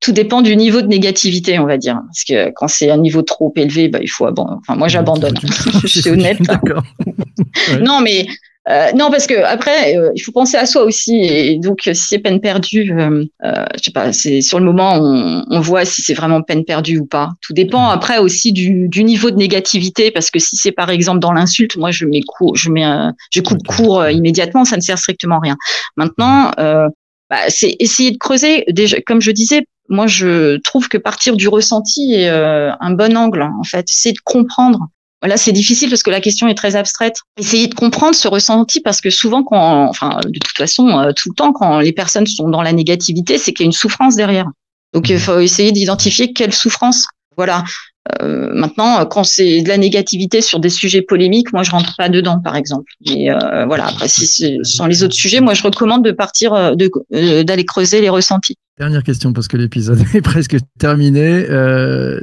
Euh, 0.02 0.06
tout 0.06 0.12
dépend 0.12 0.42
du 0.42 0.56
niveau 0.56 0.82
de 0.82 0.88
négativité, 0.88 1.58
on 1.58 1.66
va 1.66 1.78
dire. 1.78 2.00
Parce 2.06 2.24
que 2.24 2.50
quand 2.50 2.68
c'est 2.68 2.90
un 2.90 2.98
niveau 2.98 3.22
trop 3.22 3.52
élevé, 3.56 3.88
bah, 3.88 4.00
il 4.02 4.08
faut 4.08 4.26
abandonner. 4.26 4.58
Enfin, 4.60 4.76
moi, 4.76 4.88
j'abandonne. 4.88 5.34
je 5.82 5.86
suis 5.86 6.10
honnête. 6.10 6.38
non, 7.80 8.00
mais 8.00 8.26
Euh, 8.68 8.92
non, 8.92 9.10
parce 9.10 9.26
que 9.26 9.42
après, 9.42 9.96
euh, 9.96 10.12
il 10.14 10.20
faut 10.20 10.30
penser 10.30 10.56
à 10.56 10.66
soi 10.66 10.84
aussi. 10.84 11.16
Et 11.16 11.58
donc, 11.58 11.80
si 11.82 11.94
c'est 11.94 12.18
peine 12.20 12.40
perdue, 12.40 12.92
euh, 12.96 13.24
euh, 13.44 13.64
je 13.76 13.82
sais 13.82 13.90
pas, 13.90 14.12
c'est 14.12 14.40
sur 14.40 14.60
le 14.60 14.64
moment, 14.64 14.94
on, 15.00 15.44
on 15.50 15.60
voit 15.60 15.84
si 15.84 16.00
c'est 16.00 16.14
vraiment 16.14 16.42
peine 16.42 16.64
perdue 16.64 16.98
ou 16.98 17.06
pas. 17.06 17.30
Tout 17.40 17.54
dépend 17.54 17.88
après 17.88 18.18
aussi 18.18 18.52
du, 18.52 18.88
du 18.88 19.02
niveau 19.02 19.30
de 19.32 19.36
négativité, 19.36 20.12
parce 20.12 20.30
que 20.30 20.38
si 20.38 20.56
c'est 20.56 20.70
par 20.70 20.90
exemple 20.90 21.18
dans 21.18 21.32
l'insulte, 21.32 21.76
moi 21.76 21.90
je 21.90 22.06
mets 22.06 22.20
court, 22.20 22.54
je 22.56 22.70
mets, 22.70 22.86
je 23.32 23.40
coupe 23.40 23.66
court 23.66 24.08
immédiatement, 24.08 24.64
ça 24.64 24.76
ne 24.76 24.82
sert 24.82 24.98
strictement 24.98 25.38
à 25.38 25.40
rien. 25.40 25.56
Maintenant, 25.96 26.52
bah, 27.32 27.48
c'est 27.48 27.74
essayer 27.80 28.10
de 28.12 28.18
creuser. 28.18 28.64
Déjà, 28.68 29.00
comme 29.00 29.20
je 29.20 29.30
disais, 29.30 29.62
moi 29.88 30.06
je 30.06 30.58
trouve 30.58 30.88
que 30.88 30.98
partir 30.98 31.36
du 31.36 31.48
ressenti 31.48 32.14
est 32.14 32.28
un 32.28 32.90
bon 32.90 33.16
angle. 33.16 33.42
En 33.42 33.64
fait, 33.64 33.86
c'est 33.88 34.12
de 34.12 34.20
comprendre 34.22 34.88
Là, 35.24 35.36
c'est 35.36 35.52
difficile 35.52 35.88
parce 35.88 36.02
que 36.02 36.10
la 36.10 36.20
question 36.20 36.48
est 36.48 36.54
très 36.54 36.74
abstraite. 36.74 37.20
Essayez 37.38 37.68
de 37.68 37.74
comprendre 37.74 38.14
ce 38.14 38.26
ressenti 38.26 38.80
parce 38.80 39.00
que 39.00 39.08
souvent, 39.08 39.44
quand, 39.44 39.88
enfin, 39.88 40.18
de 40.24 40.38
toute 40.38 40.56
façon, 40.56 40.88
euh, 40.88 41.12
tout 41.12 41.28
le 41.28 41.34
temps, 41.34 41.52
quand 41.52 41.78
les 41.78 41.92
personnes 41.92 42.26
sont 42.26 42.48
dans 42.48 42.62
la 42.62 42.72
négativité, 42.72 43.38
c'est 43.38 43.52
qu'il 43.52 43.64
y 43.64 43.66
a 43.66 43.70
une 43.70 43.72
souffrance 43.72 44.16
derrière. 44.16 44.46
Donc, 44.92 45.08
il 45.08 45.16
mmh. 45.16 45.20
faut 45.20 45.38
essayer 45.38 45.70
d'identifier 45.70 46.32
quelle 46.32 46.52
souffrance. 46.52 47.06
Voilà. 47.36 47.64
Euh, 48.20 48.50
maintenant, 48.52 49.04
quand 49.06 49.24
c'est 49.24 49.62
de 49.62 49.68
la 49.68 49.78
négativité 49.78 50.40
sur 50.40 50.58
des 50.58 50.70
sujets 50.70 51.02
polémiques, 51.02 51.52
moi 51.52 51.62
je 51.62 51.70
rentre 51.70 51.94
pas 51.96 52.08
dedans, 52.08 52.40
par 52.40 52.56
exemple. 52.56 52.90
Et 53.04 53.30
euh, 53.30 53.64
voilà. 53.66 53.86
Après, 53.86 54.08
si 54.08 54.26
ce 54.26 54.62
sont 54.64 54.86
les 54.86 55.04
autres 55.04 55.14
sujets, 55.14 55.40
moi 55.40 55.54
je 55.54 55.62
recommande 55.62 56.04
de 56.04 56.10
partir, 56.10 56.52
euh, 56.52 56.74
d'aller 57.44 57.64
creuser 57.64 58.00
les 58.00 58.08
ressentis. 58.08 58.56
Dernière 58.78 59.04
question 59.04 59.32
parce 59.32 59.48
que 59.48 59.56
l'épisode 59.56 60.00
est 60.14 60.20
presque 60.20 60.56
terminé. 60.78 61.44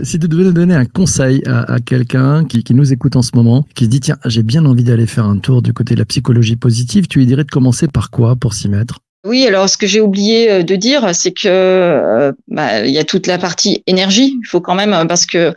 si 0.03 0.19
tu 0.19 0.27
devais 0.27 0.51
donner 0.51 0.75
un 0.75 0.85
conseil 0.85 1.41
à, 1.45 1.73
à 1.73 1.79
quelqu'un 1.79 2.43
qui, 2.43 2.63
qui, 2.63 2.73
nous 2.73 2.91
écoute 2.91 3.15
en 3.15 3.21
ce 3.21 3.31
moment, 3.35 3.65
qui 3.75 3.85
se 3.85 3.89
dit 3.89 3.99
tiens 4.01 4.17
j'ai 4.25 4.43
bien 4.43 4.65
envie 4.65 4.83
d'aller 4.83 5.07
faire 5.07 5.25
un 5.25 5.37
tour 5.37 5.61
du 5.61 5.73
côté 5.73 5.93
de 5.93 5.99
la 5.99 6.05
psychologie 6.05 6.55
positive, 6.55 7.07
tu 7.07 7.19
lui 7.19 7.25
dirais 7.25 7.43
de 7.43 7.51
commencer 7.51 7.87
par 7.87 8.09
quoi 8.09 8.35
pour 8.35 8.53
s'y 8.53 8.67
mettre? 8.67 8.99
Oui, 9.25 9.45
alors 9.45 9.69
ce 9.69 9.77
que 9.77 9.85
j'ai 9.85 10.01
oublié 10.01 10.63
de 10.63 10.75
dire, 10.75 11.13
c'est 11.13 11.31
que 11.31 12.33
bah, 12.47 12.85
il 12.85 12.93
y 12.93 12.97
a 12.97 13.03
toute 13.03 13.27
la 13.27 13.37
partie 13.37 13.83
énergie. 13.85 14.37
Il 14.41 14.47
faut 14.47 14.61
quand 14.61 14.75
même 14.75 15.07
parce 15.07 15.25
que 15.25 15.53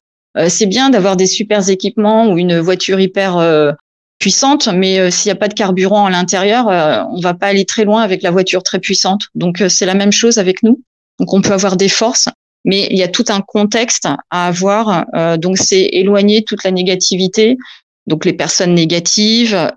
c'est 0.48 0.66
bien 0.66 0.90
d'avoir 0.90 1.16
des 1.16 1.26
super 1.26 1.68
équipements 1.68 2.30
ou 2.30 2.38
une 2.38 2.58
voiture 2.58 3.00
hyper 3.00 3.36
euh, 3.36 3.72
puissante, 4.18 4.68
mais 4.68 4.98
euh, 4.98 5.10
s'il 5.10 5.28
n'y 5.28 5.36
a 5.36 5.38
pas 5.38 5.48
de 5.48 5.54
carburant 5.54 6.06
à 6.06 6.10
l'intérieur, 6.10 6.66
on 7.10 7.20
va 7.20 7.34
pas 7.34 7.48
aller 7.48 7.64
très 7.64 7.84
loin 7.84 8.02
avec 8.02 8.22
la 8.22 8.30
voiture 8.30 8.62
très 8.62 8.78
puissante. 8.78 9.28
Donc 9.34 9.62
c'est 9.68 9.86
la 9.86 9.94
même 9.94 10.12
chose 10.12 10.38
avec 10.38 10.62
nous. 10.62 10.80
Donc 11.18 11.32
on 11.34 11.42
peut 11.42 11.52
avoir 11.52 11.76
des 11.76 11.88
forces, 11.88 12.28
mais 12.64 12.88
il 12.90 12.96
y 12.96 13.02
a 13.02 13.08
tout 13.08 13.24
un 13.28 13.40
contexte 13.40 14.08
à 14.30 14.46
avoir. 14.46 15.04
donc 15.38 15.58
c'est 15.58 15.88
éloigner 15.92 16.44
toute 16.44 16.64
la 16.64 16.70
négativité. 16.70 17.58
Donc 18.08 18.24
les 18.24 18.32
personnes 18.32 18.74
négatives, 18.74 19.70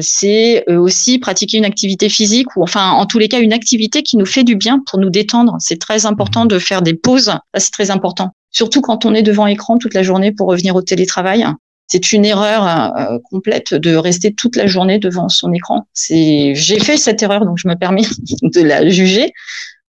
c'est 0.00 0.64
aussi 0.70 1.18
pratiquer 1.18 1.58
une 1.58 1.64
activité 1.64 2.08
physique 2.08 2.56
ou 2.56 2.62
enfin 2.62 2.90
en 2.92 3.04
tous 3.04 3.18
les 3.18 3.28
cas 3.28 3.40
une 3.40 3.52
activité 3.52 4.02
qui 4.02 4.16
nous 4.16 4.26
fait 4.26 4.44
du 4.44 4.54
bien 4.54 4.80
pour 4.86 4.98
nous 4.98 5.10
détendre. 5.10 5.56
C'est 5.58 5.80
très 5.80 6.06
important 6.06 6.44
mmh. 6.44 6.48
de 6.48 6.58
faire 6.58 6.82
des 6.82 6.94
pauses. 6.94 7.24
Ça 7.24 7.40
c'est 7.56 7.72
très 7.72 7.90
important 7.90 8.32
surtout 8.50 8.80
quand 8.80 9.04
on 9.04 9.14
est 9.14 9.22
devant 9.22 9.46
écran 9.46 9.78
toute 9.78 9.94
la 9.94 10.02
journée 10.02 10.32
pour 10.32 10.48
revenir 10.48 10.76
au 10.76 10.82
télétravail. 10.82 11.46
C'est 11.88 12.12
une 12.12 12.26
erreur 12.26 12.66
euh, 12.96 13.18
complète 13.30 13.72
de 13.72 13.96
rester 13.96 14.34
toute 14.34 14.56
la 14.56 14.66
journée 14.66 14.98
devant 14.98 15.30
son 15.30 15.52
écran. 15.54 15.86
C'est, 15.94 16.54
j'ai 16.54 16.78
fait 16.78 16.98
cette 16.98 17.22
erreur, 17.22 17.46
donc 17.46 17.56
je 17.56 17.66
me 17.66 17.74
permets 17.74 18.02
de 18.42 18.60
la 18.60 18.86
juger. 18.88 19.32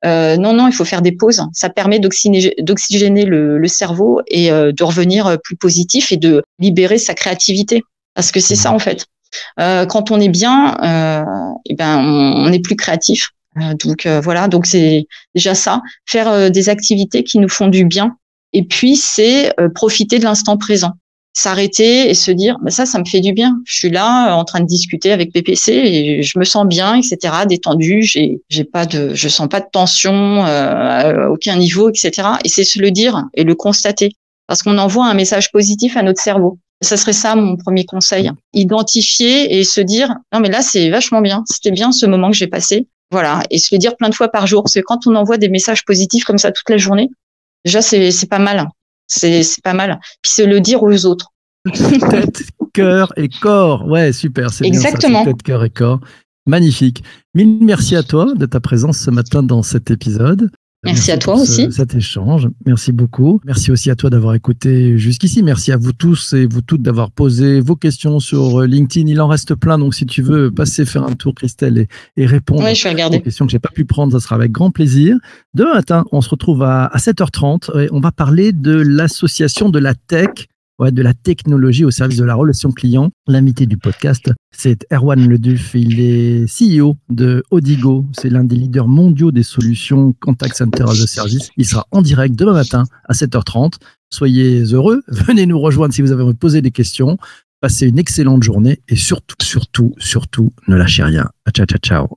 Euh, 0.06 0.38
non, 0.38 0.54
non, 0.54 0.68
il 0.68 0.74
faut 0.74 0.86
faire 0.86 1.02
des 1.02 1.12
pauses. 1.12 1.44
Ça 1.52 1.70
permet 1.70 2.00
d'oxygéner 2.00 3.26
le, 3.26 3.68
cerveau 3.68 4.22
et 4.28 4.50
euh, 4.50 4.72
de 4.72 4.84
revenir 4.86 5.38
plus 5.44 5.58
positif 5.58 6.14
et 6.14 6.18
de 6.18 6.42
libérer 6.58 6.98
sa 6.98 7.14
créativité. 7.14 7.84
Parce 8.16 8.32
que 8.32 8.40
c'est 8.40 8.56
ça 8.56 8.72
en 8.72 8.80
fait. 8.80 9.06
quand 9.58 10.12
on 10.12 10.20
est 10.20 10.30
bien, 10.30 10.76
eh 11.66 11.76
ben 11.76 11.98
on, 12.00 12.52
est 12.52 12.60
plus 12.60 12.76
créatif. 12.76 13.30
donc 13.56 14.08
voilà, 14.08 14.48
donc 14.48 14.66
c'est 14.66 15.06
déjà 15.36 15.54
ça. 15.54 15.82
Faire 16.06 16.52
des 16.52 16.70
activités 16.70 17.24
qui 17.24 17.38
nous 17.38 17.48
font 17.48 17.68
du 17.68 17.86
bien 17.86 18.18
et 18.54 18.64
puis, 18.64 18.96
c'est 18.96 19.54
euh, 19.60 19.70
profiter 19.70 20.20
de 20.20 20.24
l'instant 20.24 20.58
présent. 20.58 20.94
S'arrêter 21.34 22.10
et 22.10 22.16
se 22.16 22.32
dire, 22.32 22.58
bah, 22.62 22.72
ça, 22.72 22.86
ça 22.86 23.00
me 23.00 23.06
fait 23.06 23.22
du 23.22 23.34
bien. 23.34 23.60
Je 23.66 23.76
suis 23.76 23.90
là 23.90 24.36
en 24.36 24.44
train 24.44 24.60
de 24.60 24.66
discuter 24.66 25.12
avec 25.12 25.32
PPC 25.32 25.72
et 25.72 26.24
je 26.24 26.40
me 26.40 26.44
sens 26.44 26.66
bien, 26.66 26.96
etc., 26.96 27.18
détendu. 27.48 28.02
J'ai, 28.02 28.42
j'ai 28.50 28.64
pas 28.64 28.86
de, 28.86 29.14
je 29.14 29.30
sens 29.30 29.48
pas 29.48 29.60
de 29.60 29.68
tension 29.72 30.46
euh, 30.46 30.48
à 30.48 31.30
aucun 31.30 31.56
niveau, 31.56 31.90
etc. 31.90 32.30
Et 32.44 32.50
c'est 32.50 32.64
se 32.64 32.80
le 32.80 32.92
dire 32.92 33.26
et 33.36 33.44
le 33.44 33.56
constater 33.56 34.12
parce 34.48 34.64
qu'on 34.64 34.80
envoie 34.80 35.06
un 35.06 35.14
message 35.14 35.52
positif 35.52 35.96
à 35.96 36.02
notre 36.02 36.22
cerveau. 36.22 36.58
Ça 36.82 36.98
serait 36.98 37.14
ça 37.14 37.36
mon 37.36 37.56
premier 37.56 37.86
conseil. 37.86 38.32
Identifier 38.54 39.60
et 39.60 39.64
se 39.64 39.82
dire, 39.82 40.16
non, 40.34 40.40
mais 40.40 40.50
là, 40.50 40.62
c'est 40.64 40.90
vachement 40.90 41.22
bien. 41.22 41.44
C'était 41.46 41.72
bien 41.72 41.92
ce 41.92 42.08
moment 42.08 42.32
que 42.32 42.38
j'ai 42.38 42.48
passé. 42.48 42.88
Voilà. 43.12 43.44
Et 43.52 43.60
se 43.60 43.74
le 43.76 43.80
dire 43.80 43.96
plein 43.96 44.10
de 44.10 44.16
fois 44.16 44.30
par 44.30 44.48
jour. 44.48 44.64
Parce 44.64 44.74
que 44.74 44.80
quand 44.80 45.06
on 45.06 45.16
envoie 45.16 45.38
des 45.38 45.50
messages 45.50 45.86
positifs 45.86 46.24
comme 46.24 46.40
ça 46.40 46.52
toute 46.52 46.70
la 46.70 46.78
journée, 46.78 47.10
Déjà, 47.66 47.82
c'est 47.82 48.30
pas 48.30 48.40
mal. 48.40 48.68
C'est 49.08 49.44
pas 49.64 49.74
mal. 49.74 50.00
Puis 50.22 50.32
c'est 50.34 50.46
le 50.46 50.62
dire 50.62 50.84
aux 50.84 51.06
autres. 51.06 51.32
tête, 52.10 52.44
cœur 52.74 53.12
et 53.18 53.28
corps. 53.28 53.86
Ouais, 53.88 54.14
super. 54.14 54.50
Exactement. 54.62 55.26
tête, 55.26 55.44
cœur 55.44 55.64
et 55.64 55.70
corps. 55.70 56.00
Magnifique. 56.46 57.04
Mille 57.36 57.60
merci 57.62 57.96
à 57.96 58.04
toi 58.04 58.34
de 58.34 58.46
ta 58.46 58.60
présence 58.60 58.98
ce 58.98 59.12
matin 59.12 59.44
dans 59.44 59.62
cet 59.62 59.92
épisode. 59.92 60.50
Merci, 60.86 61.12
à 61.12 61.18
toi 61.18 61.36
aussi. 61.36 61.70
Cet 61.72 61.94
échange. 61.94 62.48
Merci 62.66 62.94
beaucoup. 62.94 63.42
Merci 63.44 63.70
aussi 63.70 63.92
à 63.92 63.96
toi 63.96 64.10
d'avoir 64.10 64.34
écouté 64.34 64.98
jusqu'ici. 64.98 65.44
Merci 65.44 65.74
à 65.74 65.78
vous 65.78 65.92
tous 65.92 66.32
et 66.32 66.46
vous 66.46 66.62
toutes 66.62 66.82
d'avoir 66.82 67.12
posé 67.12 67.60
vos 67.60 67.76
questions 67.76 68.22
sur 68.22 68.62
euh, 68.62 68.66
LinkedIn. 68.66 69.10
Il 69.10 69.20
en 69.20 69.28
reste 69.28 69.56
plein. 69.56 69.78
Donc, 69.78 69.94
si 69.94 70.06
tu 70.06 70.22
veux 70.22 70.52
passer 70.52 70.86
faire 70.86 71.04
un 71.04 71.16
tour, 71.16 71.36
Christelle, 71.36 71.88
et, 72.16 72.26
répondre 72.26 72.62
aux 72.62 73.20
questions 73.20 73.46
que 73.46 73.52
j'ai 73.52 73.60
pas 73.60 73.72
pu 73.74 73.84
prendre, 73.84 74.14
ça 74.14 74.22
sera 74.22 74.36
avec 74.36 74.54
grand 74.54 74.72
plaisir. 74.72 75.18
Demain 75.54 75.74
matin, 75.74 76.06
on 76.14 76.22
se 76.22 76.30
retrouve 76.30 76.64
à, 76.64 76.86
à 76.86 76.98
7h30 76.98 77.78
et 77.82 77.90
on 77.92 78.00
va 78.00 78.14
parler 78.14 78.54
de 78.54 78.76
l'association 78.76 79.70
de 79.70 79.80
la 79.80 79.96
tech 79.96 80.48
de 80.80 81.02
la 81.02 81.14
technologie 81.14 81.86
au 81.86 81.92
service 81.92 82.18
de 82.18 82.24
la 82.24 82.36
relation 82.36 82.72
client. 82.72 83.10
L'invité 83.28 83.66
du 83.66 83.78
podcast, 83.78 84.32
c'est 84.52 84.86
Erwan 84.92 85.28
Leduf. 85.28 85.72
Il 85.74 86.00
est 86.00 86.46
CEO 86.46 86.96
de 87.10 87.44
Odigo. 87.52 88.06
C'est 88.18 88.30
l'un 88.30 88.44
des 88.44 88.56
leaders 88.56 88.88
mondiaux 88.88 89.32
des 89.32 89.44
solutions 89.44 90.14
contact 90.22 90.56
center 90.56 90.84
as 90.84 91.02
a 91.02 91.08
service. 91.08 91.50
Il 91.58 91.66
sera 91.66 91.86
en 91.92 92.02
direct 92.02 92.36
demain 92.36 92.54
matin 92.54 92.86
à 93.08 93.14
7h30. 93.14 93.74
Soyez 94.10 94.64
heureux. 94.72 95.02
Venez 95.08 95.46
nous 95.46 95.60
rejoindre 95.60 95.94
si 95.94 96.02
vous 96.02 96.12
avez 96.12 96.34
posé 96.34 96.62
des 96.62 96.72
questions. 96.72 97.18
Passez 97.62 97.88
une 97.88 98.00
excellente 98.00 98.42
journée 98.42 98.80
et 98.88 98.96
surtout, 98.96 99.36
surtout, 99.42 99.94
surtout, 99.98 100.52
ne 100.70 100.78
lâchez 100.78 101.04
rien. 101.04 101.30
Ciao, 101.54 101.66
ciao, 101.66 101.80
ciao. 101.80 102.08